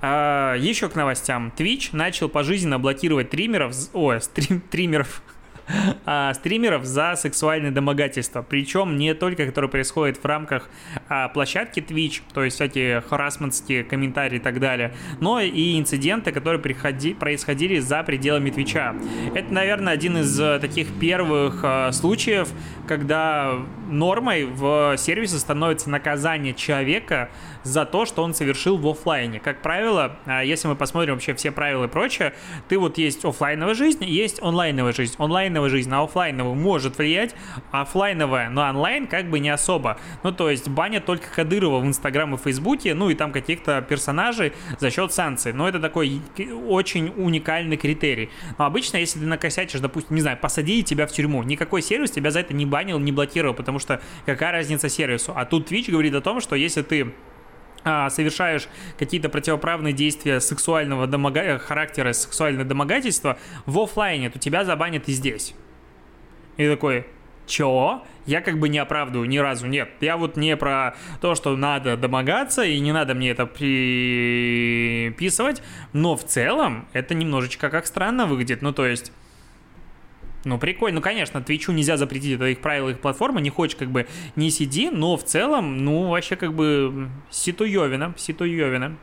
А, 0.00 0.54
еще 0.56 0.88
к 0.88 0.94
новостям. 0.94 1.52
Twitch 1.56 1.90
начал 1.92 2.28
пожизненно 2.28 2.78
блокировать 2.78 3.30
триммеров, 3.30 3.74
о, 3.92 4.18
стрим, 4.18 4.60
триммеров, 4.60 5.22
а, 6.06 6.34
стримеров 6.34 6.84
за 6.84 7.14
сексуальное 7.16 7.70
домогательство. 7.70 8.42
Причем 8.42 8.96
не 8.96 9.14
только, 9.14 9.46
которое 9.46 9.68
происходит 9.68 10.18
в 10.18 10.24
рамках 10.24 10.68
а, 11.08 11.28
площадки 11.28 11.80
Twitch, 11.80 12.22
то 12.34 12.42
есть 12.42 12.56
всякие 12.56 13.00
харасментские 13.00 13.84
комментарии 13.84 14.36
и 14.36 14.40
так 14.40 14.60
далее, 14.60 14.92
но 15.20 15.40
и 15.40 15.78
инциденты, 15.78 16.32
которые 16.32 16.60
приходи, 16.60 17.14
происходили 17.14 17.78
за 17.78 18.02
пределами 18.02 18.50
Твича. 18.50 18.94
Это, 19.34 19.52
наверное, 19.52 19.92
один 19.92 20.18
из 20.18 20.38
а, 20.40 20.58
таких 20.58 20.88
первых 20.98 21.60
а, 21.62 21.92
случаев, 21.92 22.48
когда 22.86 23.58
нормой 23.88 24.44
в 24.44 24.96
сервисе 24.96 25.38
становится 25.38 25.90
наказание 25.90 26.54
человека 26.54 27.30
за 27.62 27.84
то, 27.84 28.06
что 28.06 28.22
он 28.22 28.34
совершил 28.34 28.76
в 28.76 28.88
офлайне. 28.88 29.40
Как 29.40 29.62
правило, 29.62 30.16
а, 30.26 30.42
если 30.42 30.68
мы 30.68 30.76
посмотрим 30.76 31.14
вообще 31.14 31.34
все 31.34 31.52
правила 31.52 31.84
и 31.84 31.88
прочее, 31.88 32.34
ты 32.68 32.78
вот 32.78 32.98
есть 32.98 33.24
офлайновая 33.24 33.74
жизнь, 33.74 34.04
есть 34.04 34.42
онлайновая 34.42 34.92
жизнь. 34.92 35.14
Онлайновая 35.18 35.70
жизнь 35.70 35.88
на 35.88 36.02
офлайновую 36.02 36.54
может 36.54 36.98
влиять, 36.98 37.34
а 37.70 37.82
офлайновая 37.82 38.50
на 38.50 38.70
онлайн 38.70 39.06
как 39.06 39.30
бы 39.30 39.38
не 39.38 39.50
особо. 39.50 39.98
Ну, 40.22 40.32
то 40.32 40.50
есть 40.50 40.68
банят 40.68 41.04
только 41.04 41.26
Кадырова 41.34 41.78
в 41.78 41.86
Инстаграм 41.86 42.34
и 42.34 42.38
Фейсбуке, 42.38 42.94
ну 42.94 43.10
и 43.10 43.14
там 43.14 43.32
каких-то 43.32 43.82
персонажей 43.82 44.52
за 44.78 44.90
счет 44.90 45.12
санкций. 45.12 45.52
Но 45.52 45.68
это 45.68 45.80
такой 45.80 46.20
очень 46.66 47.12
уникальный 47.16 47.76
критерий. 47.76 48.30
Но 48.58 48.64
обычно, 48.64 48.96
если 48.96 49.20
ты 49.20 49.26
накосячишь, 49.26 49.80
допустим, 49.80 50.16
не 50.16 50.22
знаю, 50.22 50.38
посадили 50.38 50.82
тебя 50.82 51.06
в 51.06 51.12
тюрьму, 51.12 51.42
никакой 51.42 51.82
сервис 51.82 52.10
тебя 52.10 52.30
за 52.30 52.40
это 52.40 52.54
не 52.54 52.66
банил, 52.72 52.98
не 52.98 53.12
блокировал, 53.12 53.54
потому 53.54 53.78
что 53.78 54.00
какая 54.24 54.50
разница 54.50 54.88
сервису. 54.88 55.32
А 55.36 55.44
тут 55.44 55.70
Twitch 55.70 55.90
говорит 55.90 56.14
о 56.14 56.22
том, 56.22 56.40
что 56.40 56.56
если 56.56 56.80
ты 56.80 57.12
а, 57.84 58.08
совершаешь 58.10 58.66
какие-то 58.98 59.28
противоправные 59.28 59.92
действия 59.92 60.40
сексуального 60.40 61.06
домога... 61.06 61.58
характера, 61.58 62.14
сексуальное 62.14 62.64
домогательство 62.64 63.36
в 63.66 63.78
офлайне, 63.78 64.30
то 64.30 64.38
тебя 64.38 64.64
забанят 64.64 65.06
и 65.08 65.12
здесь. 65.12 65.54
И 66.56 66.66
такой, 66.66 67.04
чё? 67.46 68.02
Я 68.24 68.40
как 68.40 68.58
бы 68.58 68.68
не 68.68 68.78
оправдываю 68.78 69.28
ни 69.28 69.38
разу, 69.38 69.66
нет. 69.66 69.90
Я 70.00 70.16
вот 70.16 70.36
не 70.36 70.56
про 70.56 70.94
то, 71.20 71.34
что 71.34 71.56
надо 71.56 71.96
домогаться, 71.96 72.62
и 72.62 72.78
не 72.78 72.92
надо 72.92 73.14
мне 73.14 73.30
это 73.30 73.46
приписывать, 73.46 75.60
но 75.92 76.16
в 76.16 76.24
целом 76.24 76.86
это 76.92 77.14
немножечко 77.14 77.68
как 77.68 77.86
странно 77.86 78.26
выглядит. 78.26 78.62
Ну, 78.62 78.72
то 78.72 78.86
есть 78.86 79.10
ну, 80.44 80.58
прикольно. 80.58 80.96
Ну, 80.96 81.02
конечно, 81.02 81.40
Твичу 81.42 81.72
нельзя 81.72 81.96
запретить, 81.96 82.36
это 82.36 82.46
их 82.46 82.60
правила, 82.60 82.88
их 82.90 83.00
платформа. 83.00 83.40
Не 83.40 83.50
хочешь, 83.50 83.76
как 83.76 83.90
бы, 83.90 84.06
не 84.36 84.50
сиди, 84.50 84.90
но 84.90 85.16
в 85.16 85.24
целом, 85.24 85.84
ну, 85.84 86.08
вообще, 86.08 86.36
как 86.36 86.54
бы, 86.54 87.08
ситуевина, 87.30 88.14
ситуевина. 88.16 88.96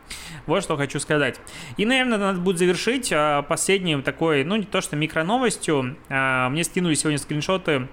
Вот 0.45 0.63
что 0.63 0.75
хочу 0.75 0.99
сказать. 0.99 1.39
И, 1.77 1.85
наверное, 1.85 2.17
надо 2.17 2.39
будет 2.39 2.57
завершить 2.57 3.11
а, 3.13 3.41
последним 3.43 4.03
такой, 4.03 4.43
ну, 4.43 4.57
не 4.57 4.65
то 4.65 4.81
что 4.81 4.95
микроновостью. 4.95 5.95
А, 6.09 6.49
мне 6.49 6.63
скинули 6.63 6.93
сегодня 6.95 7.17
скриншоты 7.17 7.87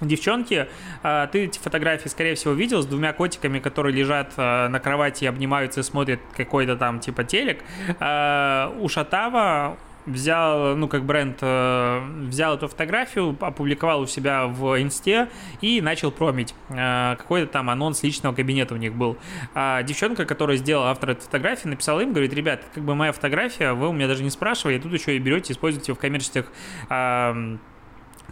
Девчонки, 0.00 0.68
а, 1.02 1.26
ты 1.26 1.44
эти 1.44 1.58
фотографии, 1.58 2.08
скорее 2.08 2.36
всего, 2.36 2.52
видел 2.52 2.82
с 2.82 2.86
двумя 2.86 3.12
котиками, 3.12 3.58
которые 3.58 3.94
лежат 3.96 4.32
а, 4.36 4.68
на 4.68 4.78
кровати, 4.78 5.24
обнимаются 5.24 5.80
и 5.80 5.82
смотрят 5.82 6.20
какой-то 6.36 6.76
там 6.76 7.00
типа 7.00 7.24
телек. 7.24 7.64
У 7.98 8.88
Шатава 8.88 9.76
взял, 10.08 10.76
ну, 10.76 10.88
как 10.88 11.04
бренд, 11.04 11.38
э, 11.40 12.00
взял 12.26 12.54
эту 12.54 12.68
фотографию, 12.68 13.36
опубликовал 13.40 14.00
у 14.00 14.06
себя 14.06 14.46
в 14.46 14.80
инсте 14.80 15.28
и 15.60 15.80
начал 15.80 16.10
промить. 16.10 16.54
Э, 16.70 17.16
какой-то 17.16 17.46
там 17.52 17.70
анонс 17.70 18.02
личного 18.02 18.34
кабинета 18.34 18.74
у 18.74 18.76
них 18.76 18.94
был. 18.94 19.16
А 19.54 19.82
девчонка, 19.82 20.24
которая 20.24 20.56
сделала 20.56 20.90
автор 20.90 21.10
этой 21.10 21.22
фотографии, 21.22 21.68
написала 21.68 22.00
им, 22.00 22.12
говорит, 22.12 22.32
ребят, 22.32 22.62
как 22.74 22.82
бы 22.84 22.94
моя 22.94 23.12
фотография, 23.12 23.72
вы 23.72 23.88
у 23.88 23.92
меня 23.92 24.08
даже 24.08 24.22
не 24.22 24.30
спрашивали, 24.30 24.78
тут 24.78 24.92
еще 24.92 25.16
и 25.16 25.18
берете, 25.18 25.52
используете 25.52 25.92
в 25.92 25.98
коммерческих 25.98 26.46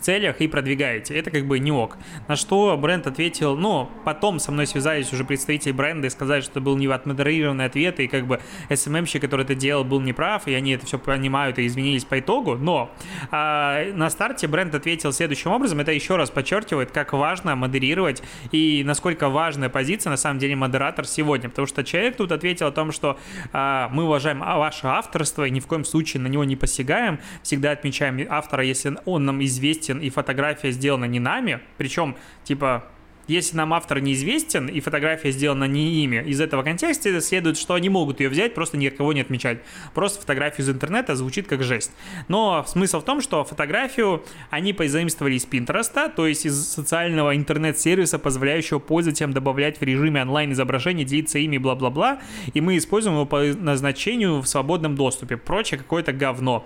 целях 0.00 0.40
и 0.40 0.48
продвигаете. 0.48 1.14
Это 1.14 1.30
как 1.30 1.46
бы 1.46 1.58
не 1.58 1.72
ок. 1.72 1.96
На 2.28 2.36
что 2.36 2.76
бренд 2.76 3.06
ответил, 3.06 3.56
ну, 3.56 3.88
потом 4.04 4.38
со 4.38 4.52
мной 4.52 4.66
связались 4.66 5.12
уже 5.12 5.24
представители 5.24 5.72
бренда 5.72 6.06
и 6.08 6.10
сказали, 6.10 6.40
что 6.40 6.52
это 6.52 6.60
был 6.60 6.76
не 6.76 6.86
отмодерированный 6.86 7.64
ответ, 7.64 8.00
и 8.00 8.06
как 8.06 8.26
бы 8.26 8.40
SMM-щик, 8.68 9.20
который 9.20 9.42
это 9.42 9.54
делал, 9.54 9.84
был 9.84 10.00
неправ, 10.00 10.46
и 10.46 10.54
они 10.54 10.72
это 10.72 10.86
все 10.86 10.98
понимают 10.98 11.58
и 11.58 11.66
изменились 11.66 12.04
по 12.04 12.18
итогу. 12.20 12.56
Но 12.56 12.90
а, 13.30 13.84
на 13.92 14.10
старте 14.10 14.46
бренд 14.46 14.74
ответил 14.74 15.12
следующим 15.12 15.50
образом. 15.50 15.80
Это 15.80 15.92
еще 15.92 16.16
раз 16.16 16.30
подчеркивает, 16.30 16.90
как 16.90 17.12
важно 17.12 17.56
модерировать 17.56 18.22
и 18.52 18.82
насколько 18.84 19.28
важная 19.28 19.68
позиция 19.68 20.10
на 20.10 20.16
самом 20.16 20.38
деле 20.38 20.56
модератор 20.56 21.06
сегодня. 21.06 21.48
Потому 21.48 21.66
что 21.66 21.84
человек 21.84 22.16
тут 22.16 22.32
ответил 22.32 22.66
о 22.66 22.72
том, 22.72 22.92
что 22.92 23.18
а, 23.52 23.88
мы 23.92 24.04
уважаем 24.04 24.40
ваше 24.40 24.86
авторство 24.86 25.44
и 25.44 25.50
ни 25.50 25.60
в 25.60 25.66
коем 25.66 25.84
случае 25.84 26.22
на 26.22 26.28
него 26.28 26.44
не 26.44 26.56
посягаем. 26.56 27.18
Всегда 27.42 27.70
отмечаем 27.70 28.26
автора, 28.28 28.64
если 28.64 28.96
он 29.04 29.24
нам 29.24 29.42
известен 29.44 29.85
известен 29.86 29.98
и 30.00 30.10
фотография 30.10 30.72
сделана 30.72 31.04
не 31.06 31.20
нами, 31.20 31.60
причем, 31.78 32.16
типа, 32.44 32.84
если 33.28 33.56
нам 33.56 33.74
автор 33.74 34.00
неизвестен 34.00 34.68
и 34.68 34.78
фотография 34.78 35.32
сделана 35.32 35.64
не 35.64 36.04
ими, 36.04 36.22
из 36.24 36.40
этого 36.40 36.62
контекста 36.62 37.20
следует, 37.20 37.58
что 37.58 37.74
они 37.74 37.88
могут 37.88 38.20
ее 38.20 38.28
взять, 38.28 38.54
просто 38.54 38.76
никого 38.76 39.12
не 39.12 39.20
отмечать. 39.20 39.58
Просто 39.94 40.20
фотографию 40.20 40.64
из 40.64 40.70
интернета 40.70 41.16
звучит 41.16 41.48
как 41.48 41.64
жесть. 41.64 41.90
Но 42.28 42.64
смысл 42.68 43.00
в 43.00 43.04
том, 43.04 43.20
что 43.20 43.42
фотографию 43.42 44.22
они 44.50 44.72
позаимствовали 44.72 45.34
из 45.34 45.44
Пинтереста, 45.44 46.08
то 46.08 46.28
есть 46.28 46.46
из 46.46 46.68
социального 46.68 47.34
интернет-сервиса, 47.34 48.20
позволяющего 48.20 48.78
пользователям 48.78 49.32
добавлять 49.32 49.80
в 49.80 49.82
режиме 49.82 50.22
онлайн 50.22 50.52
изображения, 50.52 51.04
делиться 51.04 51.40
ими, 51.40 51.58
бла-бла-бла, 51.58 52.20
и 52.54 52.60
мы 52.60 52.76
используем 52.76 53.16
его 53.16 53.26
по 53.26 53.42
назначению 53.42 54.40
в 54.40 54.46
свободном 54.46 54.94
доступе. 54.94 55.36
Прочее 55.36 55.78
какое-то 55.78 56.12
говно. 56.12 56.64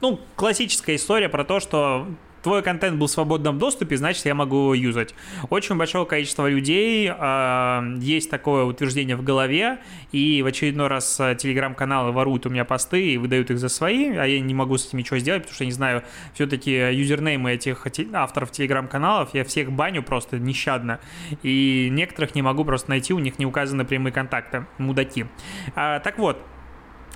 А 0.00 0.02
ну, 0.06 0.20
классическая 0.36 0.96
история 0.96 1.28
про 1.28 1.44
то, 1.44 1.58
что 1.58 2.06
твой 2.42 2.62
контент 2.62 2.98
был 2.98 3.08
в 3.08 3.10
свободном 3.10 3.58
доступе, 3.58 3.96
значит, 3.96 4.24
я 4.26 4.34
могу 4.34 4.56
его 4.56 4.74
юзать. 4.74 5.14
Очень 5.50 5.76
большое 5.76 6.06
количество 6.06 6.48
людей 6.48 7.10
э, 7.10 7.96
есть 7.98 8.30
такое 8.30 8.64
утверждение 8.64 9.16
в 9.16 9.24
голове, 9.24 9.80
и 10.12 10.40
в 10.42 10.46
очередной 10.46 10.86
раз 10.86 11.18
э, 11.18 11.34
телеграм-каналы 11.36 12.12
воруют 12.12 12.46
у 12.46 12.50
меня 12.50 12.64
посты 12.64 13.14
и 13.14 13.18
выдают 13.18 13.50
их 13.50 13.58
за 13.58 13.68
свои, 13.68 14.10
а 14.10 14.24
я 14.24 14.40
не 14.40 14.54
могу 14.54 14.78
с 14.78 14.86
этим 14.86 14.98
ничего 14.98 15.18
сделать, 15.18 15.42
потому 15.42 15.54
что 15.54 15.64
я 15.64 15.66
не 15.66 15.72
знаю 15.72 16.04
все-таки 16.34 16.70
юзернеймы 16.70 17.52
этих 17.52 17.86
авторов 18.12 18.52
телеграм-каналов, 18.52 19.30
я 19.34 19.44
всех 19.44 19.72
баню 19.72 20.02
просто 20.02 20.38
нещадно, 20.38 21.00
и 21.42 21.88
некоторых 21.90 22.34
не 22.34 22.42
могу 22.42 22.64
просто 22.64 22.90
найти, 22.90 23.12
у 23.12 23.18
них 23.18 23.38
не 23.38 23.46
указаны 23.46 23.84
прямые 23.84 24.12
контакты, 24.12 24.66
мудаки. 24.78 25.26
А, 25.74 25.98
так 26.00 26.18
вот, 26.18 26.38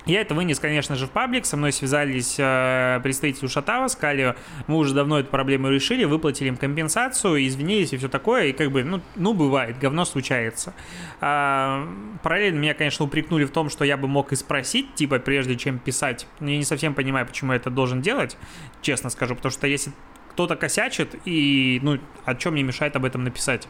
я 0.07 0.21
это 0.21 0.35
вынес, 0.35 0.59
конечно 0.59 0.97
же, 0.97 1.07
в 1.07 1.11
паблик, 1.11 1.47
со 1.47 1.57
мной 1.57 1.73
связались 1.73 2.37
э, 2.39 3.01
представители 3.03 3.47
Шатава, 3.47 3.89
сказали, 3.89 4.35
мы 4.67 4.77
уже 4.77 4.95
давно 4.95 5.21
эту 5.21 5.31
проблему 5.31 5.69
решили, 5.69 6.05
выплатили 6.05 6.49
им 6.49 6.57
компенсацию, 6.57 7.47
извинились 7.47 7.93
и 7.93 7.97
все 7.97 8.09
такое, 8.09 8.47
и 8.47 8.53
как 8.53 8.73
бы, 8.73 8.83
ну, 8.83 9.01
ну 9.15 9.33
бывает, 9.33 9.79
говно 9.79 10.05
случается. 10.05 10.75
А, 11.21 11.87
параллельно 12.23 12.59
меня, 12.59 12.75
конечно, 12.75 13.05
упрекнули 13.05 13.45
в 13.45 13.51
том, 13.51 13.71
что 13.71 13.85
я 13.85 13.97
бы 13.97 14.09
мог 14.09 14.33
и 14.33 14.37
спросить, 14.37 14.95
типа, 14.95 15.19
прежде 15.19 15.57
чем 15.57 15.79
писать. 15.79 16.27
Я 16.41 16.57
не 16.57 16.65
совсем 16.65 16.95
понимаю, 16.95 17.27
почему 17.27 17.53
я 17.53 17.57
это 17.57 17.71
должен 17.71 18.03
делать, 18.03 18.37
честно 18.81 19.11
скажу, 19.11 19.37
потому 19.37 19.53
что 19.53 19.67
если 19.67 19.93
кто-то 20.33 20.57
косячит, 20.57 21.15
и, 21.25 21.79
ну, 21.83 21.99
о 22.25 22.35
чем 22.35 22.55
мне 22.55 22.63
мешает 22.63 22.97
об 22.97 23.05
этом 23.05 23.25
написать. 23.25 23.69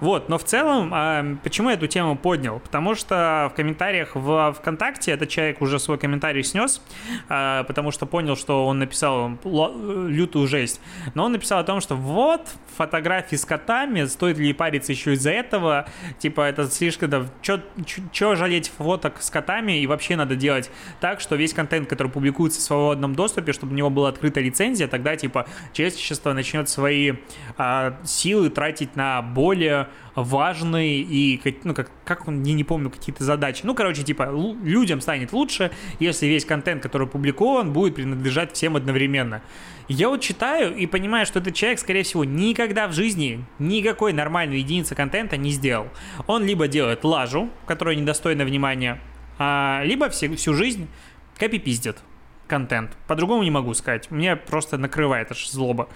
Вот, 0.00 0.28
но 0.28 0.38
в 0.38 0.44
целом, 0.44 0.92
э, 0.92 1.36
почему 1.42 1.70
я 1.70 1.76
эту 1.76 1.86
тему 1.86 2.16
поднял? 2.16 2.58
Потому 2.60 2.94
что 2.94 3.50
в 3.52 3.56
комментариях 3.56 4.14
в 4.14 4.52
ВКонтакте 4.58 5.12
этот 5.12 5.28
человек 5.28 5.62
уже 5.62 5.78
свой 5.78 5.98
комментарий 5.98 6.42
снес, 6.42 6.82
э, 7.28 7.64
потому 7.66 7.90
что 7.90 8.06
понял, 8.06 8.36
что 8.36 8.66
он 8.66 8.78
написал 8.80 9.30
лютую 9.44 10.46
жесть. 10.48 10.80
Но 11.14 11.24
он 11.24 11.32
написал 11.32 11.60
о 11.60 11.64
том, 11.64 11.80
что 11.80 11.94
вот, 11.94 12.48
фотографии 12.76 13.36
с 13.36 13.44
котами, 13.44 14.04
стоит 14.04 14.38
ли 14.38 14.52
париться 14.52 14.92
еще 14.92 15.14
из-за 15.14 15.30
этого, 15.30 15.86
типа, 16.18 16.42
это 16.42 16.68
слишком, 16.68 17.10
да, 17.10 17.26
что 18.12 18.34
жалеть 18.34 18.72
фоток 18.76 19.22
с 19.22 19.30
котами, 19.30 19.80
и 19.80 19.86
вообще 19.86 20.16
надо 20.16 20.36
делать 20.36 20.70
так, 21.00 21.20
что 21.20 21.36
весь 21.36 21.54
контент, 21.54 21.88
который 21.88 22.08
публикуется 22.08 22.60
в 22.60 22.62
свободном 22.62 23.14
доступе, 23.14 23.52
чтобы 23.52 23.72
у 23.72 23.76
него 23.76 23.90
была 23.90 24.08
открыта 24.08 24.40
лицензия, 24.40 24.88
тогда, 24.88 25.16
типа, 25.16 25.46
через 25.72 25.93
человечество 25.94 26.32
начнет 26.32 26.68
свои 26.68 27.14
а, 27.56 27.98
силы 28.04 28.50
тратить 28.50 28.96
на 28.96 29.22
более 29.22 29.88
важные 30.14 31.00
и, 31.00 31.40
ну, 31.64 31.74
как, 31.74 31.90
как 32.04 32.28
он, 32.28 32.42
я 32.42 32.54
не 32.54 32.64
помню, 32.64 32.90
какие-то 32.90 33.24
задачи. 33.24 33.62
Ну, 33.64 33.74
короче, 33.74 34.02
типа, 34.02 34.30
людям 34.62 35.00
станет 35.00 35.32
лучше, 35.32 35.70
если 35.98 36.26
весь 36.26 36.44
контент, 36.44 36.82
который 36.82 37.06
публикован, 37.06 37.72
будет 37.72 37.94
принадлежать 37.96 38.52
всем 38.52 38.76
одновременно. 38.76 39.42
Я 39.88 40.08
вот 40.08 40.20
читаю 40.20 40.74
и 40.74 40.86
понимаю, 40.86 41.26
что 41.26 41.40
этот 41.40 41.54
человек, 41.54 41.78
скорее 41.78 42.04
всего, 42.04 42.24
никогда 42.24 42.88
в 42.88 42.92
жизни 42.92 43.44
никакой 43.58 44.12
нормальной 44.12 44.58
единицы 44.58 44.94
контента 44.94 45.36
не 45.36 45.50
сделал. 45.50 45.88
Он 46.26 46.44
либо 46.44 46.68
делает 46.68 47.04
лажу, 47.04 47.50
которая 47.66 47.94
недостойна 47.96 48.44
внимания, 48.44 49.00
а, 49.38 49.82
либо 49.84 50.08
всю, 50.08 50.34
всю 50.36 50.54
жизнь 50.54 50.88
копипиздит 51.38 51.98
контент. 52.46 52.96
По-другому 53.06 53.42
не 53.42 53.50
могу 53.50 53.74
сказать. 53.74 54.10
Мне 54.10 54.36
просто 54.36 54.78
накрывает 54.78 55.30
аж 55.30 55.48
злоба. 55.48 55.88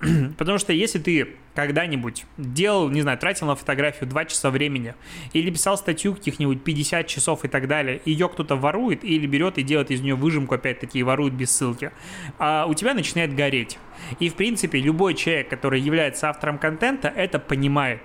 Потому 0.38 0.58
что 0.58 0.72
если 0.72 0.98
ты 0.98 1.36
когда-нибудь 1.54 2.24
делал, 2.38 2.88
не 2.88 3.02
знаю, 3.02 3.18
тратил 3.18 3.46
на 3.46 3.54
фотографию 3.54 4.08
2 4.08 4.24
часа 4.24 4.50
времени, 4.50 4.94
или 5.32 5.50
писал 5.50 5.76
статью 5.76 6.14
каких-нибудь 6.14 6.64
50 6.64 7.06
часов 7.06 7.44
и 7.44 7.48
так 7.48 7.68
далее, 7.68 8.00
ее 8.04 8.28
кто-то 8.28 8.56
ворует 8.56 9.04
или 9.04 9.26
берет 9.26 9.58
и 9.58 9.62
делает 9.62 9.90
из 9.90 10.00
нее 10.00 10.14
выжимку, 10.14 10.54
опять-таки, 10.54 10.98
и 10.98 11.02
ворует 11.02 11.34
без 11.34 11.50
ссылки, 11.50 11.92
а 12.38 12.66
у 12.66 12.74
тебя 12.74 12.94
начинает 12.94 13.34
гореть. 13.34 13.78
И, 14.18 14.28
в 14.28 14.34
принципе, 14.34 14.80
любой 14.80 15.14
человек, 15.14 15.48
который 15.48 15.80
является 15.80 16.30
автором 16.30 16.58
контента, 16.58 17.08
это 17.08 17.38
понимает. 17.38 18.00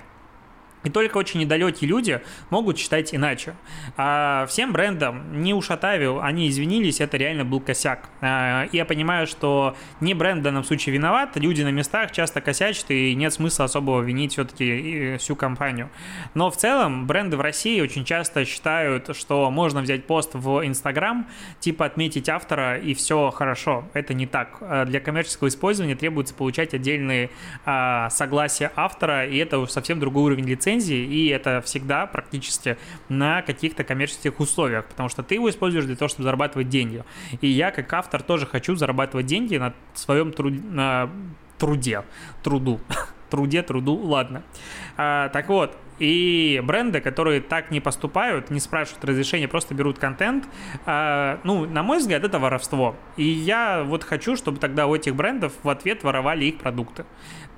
И 0.88 0.89
только 0.89 1.17
очень 1.17 1.41
недалекие 1.41 1.89
люди 1.89 2.21
могут 2.50 2.78
считать 2.78 3.13
иначе. 3.13 3.56
А 3.97 4.45
всем 4.47 4.71
брендам, 4.71 5.41
не 5.41 5.54
уж 5.54 5.69
Атавил, 5.69 6.21
они 6.21 6.47
извинились, 6.47 7.02
это 7.02 7.17
реально 7.17 7.43
был 7.43 7.60
косяк. 7.60 8.10
А, 8.21 8.63
и 8.71 8.78
я 8.78 8.86
понимаю, 8.86 9.28
что 9.28 9.76
не 10.00 10.13
бренд 10.13 10.39
в 10.39 10.43
данном 10.43 10.63
случае 10.63 10.93
виноват, 10.93 11.36
люди 11.36 11.62
на 11.62 11.71
местах 11.71 12.13
часто 12.13 12.39
косячат, 12.39 12.89
и 12.89 13.13
нет 13.15 13.34
смысла 13.34 13.65
особого 13.65 14.02
винить 14.02 14.32
все-таки 14.32 15.17
всю 15.17 15.36
компанию. 15.36 15.89
Но 16.36 16.50
в 16.50 16.56
целом 16.56 17.06
бренды 17.06 17.36
в 17.36 17.41
России 17.41 17.82
очень 17.82 18.06
часто 18.06 18.45
считают, 18.45 19.13
что 19.13 19.52
можно 19.52 19.82
взять 19.82 20.06
пост 20.06 20.36
в 20.36 20.65
Инстаграм, 20.65 21.28
типа 21.60 21.86
отметить 21.86 22.30
автора, 22.30 22.78
и 22.78 22.93
все 22.93 23.30
хорошо. 23.32 23.84
Это 23.91 24.13
не 24.13 24.26
так. 24.26 24.60
А 24.62 24.86
для 24.86 25.02
коммерческого 25.02 25.50
использования 25.50 25.95
требуется 25.95 26.34
получать 26.34 26.73
отдельные 26.73 27.30
а, 27.65 28.10
согласия 28.10 28.71
автора, 28.78 29.28
и 29.28 29.36
это 29.36 29.65
совсем 29.65 30.00
другой 30.00 30.23
уровень 30.23 30.45
лицензии, 30.45 30.76
лицензии, 30.77 31.05
и 31.05 31.27
это 31.29 31.61
всегда 31.61 32.05
практически 32.05 32.77
на 33.09 33.41
каких-то 33.41 33.83
коммерческих 33.83 34.39
условиях, 34.39 34.85
потому 34.85 35.09
что 35.09 35.23
ты 35.23 35.35
его 35.35 35.49
используешь 35.49 35.85
для 35.85 35.95
того, 35.95 36.09
чтобы 36.09 36.23
зарабатывать 36.23 36.69
деньги. 36.69 37.03
И 37.41 37.47
я, 37.47 37.71
как 37.71 37.91
автор, 37.93 38.21
тоже 38.21 38.45
хочу 38.45 38.75
зарабатывать 38.75 39.25
деньги 39.25 39.57
на 39.57 39.73
своем 39.93 40.31
труд... 40.31 40.53
на 40.71 41.09
труде, 41.57 42.03
труду, 42.43 42.79
труде, 43.29 43.63
труду, 43.63 43.95
ладно. 43.95 44.43
А, 44.95 45.29
так 45.29 45.49
вот, 45.49 45.75
и 45.99 46.61
бренды, 46.63 47.01
которые 47.01 47.41
так 47.41 47.71
не 47.71 47.79
поступают, 47.79 48.51
не 48.51 48.59
спрашивают 48.59 49.03
разрешения, 49.03 49.47
просто 49.47 49.73
берут 49.73 49.97
контент, 49.97 50.45
а, 50.85 51.39
ну, 51.43 51.65
на 51.65 51.81
мой 51.81 51.97
взгляд, 51.97 52.23
это 52.23 52.37
воровство. 52.37 52.95
И 53.15 53.23
я 53.23 53.83
вот 53.83 54.03
хочу, 54.03 54.35
чтобы 54.35 54.59
тогда 54.59 54.85
у 54.85 54.95
этих 54.95 55.15
брендов 55.15 55.53
в 55.63 55.69
ответ 55.69 56.03
воровали 56.03 56.45
их 56.45 56.59
продукты 56.59 57.05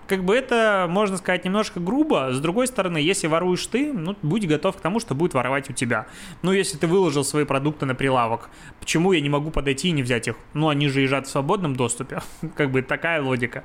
как 0.10 0.26
бы 0.26 0.36
это, 0.36 0.88
можно 0.90 1.18
сказать, 1.18 1.46
немножко 1.46 1.80
грубо. 1.80 2.34
С 2.34 2.40
другой 2.40 2.66
стороны, 2.66 2.98
если 2.98 3.28
воруешь 3.28 3.66
ты, 3.68 3.94
ну, 3.94 4.18
будь 4.24 4.48
готов 4.48 4.76
к 4.76 4.82
тому, 4.82 5.00
что 5.00 5.14
будет 5.14 5.36
воровать 5.36 5.70
у 5.70 5.74
тебя. 5.74 6.08
Ну, 6.42 6.52
если 6.52 6.78
ты 6.78 6.88
выложил 6.88 7.24
свои 7.24 7.46
продукты 7.46 7.86
на 7.86 7.94
прилавок, 7.94 8.50
почему 8.80 9.14
я 9.14 9.22
не 9.22 9.30
могу 9.30 9.52
подойти 9.52 9.90
и 9.90 9.92
не 9.92 10.02
взять 10.02 10.28
их? 10.28 10.36
Ну, 10.56 10.68
они 10.68 10.88
же 10.88 11.02
лежат 11.02 11.28
в 11.28 11.30
свободном 11.30 11.76
доступе. 11.76 12.22
как 12.56 12.72
бы 12.72 12.82
такая 12.82 13.22
логика. 13.22 13.64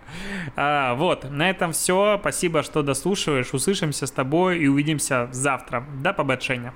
А, 0.54 0.94
вот, 0.94 1.30
на 1.30 1.48
этом 1.48 1.72
все. 1.72 2.18
Спасибо, 2.20 2.62
что 2.62 2.82
дослушиваешь. 2.82 3.54
Услышимся 3.54 4.06
с 4.06 4.10
тобой 4.10 4.58
и 4.58 4.68
увидимся 4.68 5.28
завтра. 5.32 5.86
До 6.02 6.12
побочения. 6.12 6.74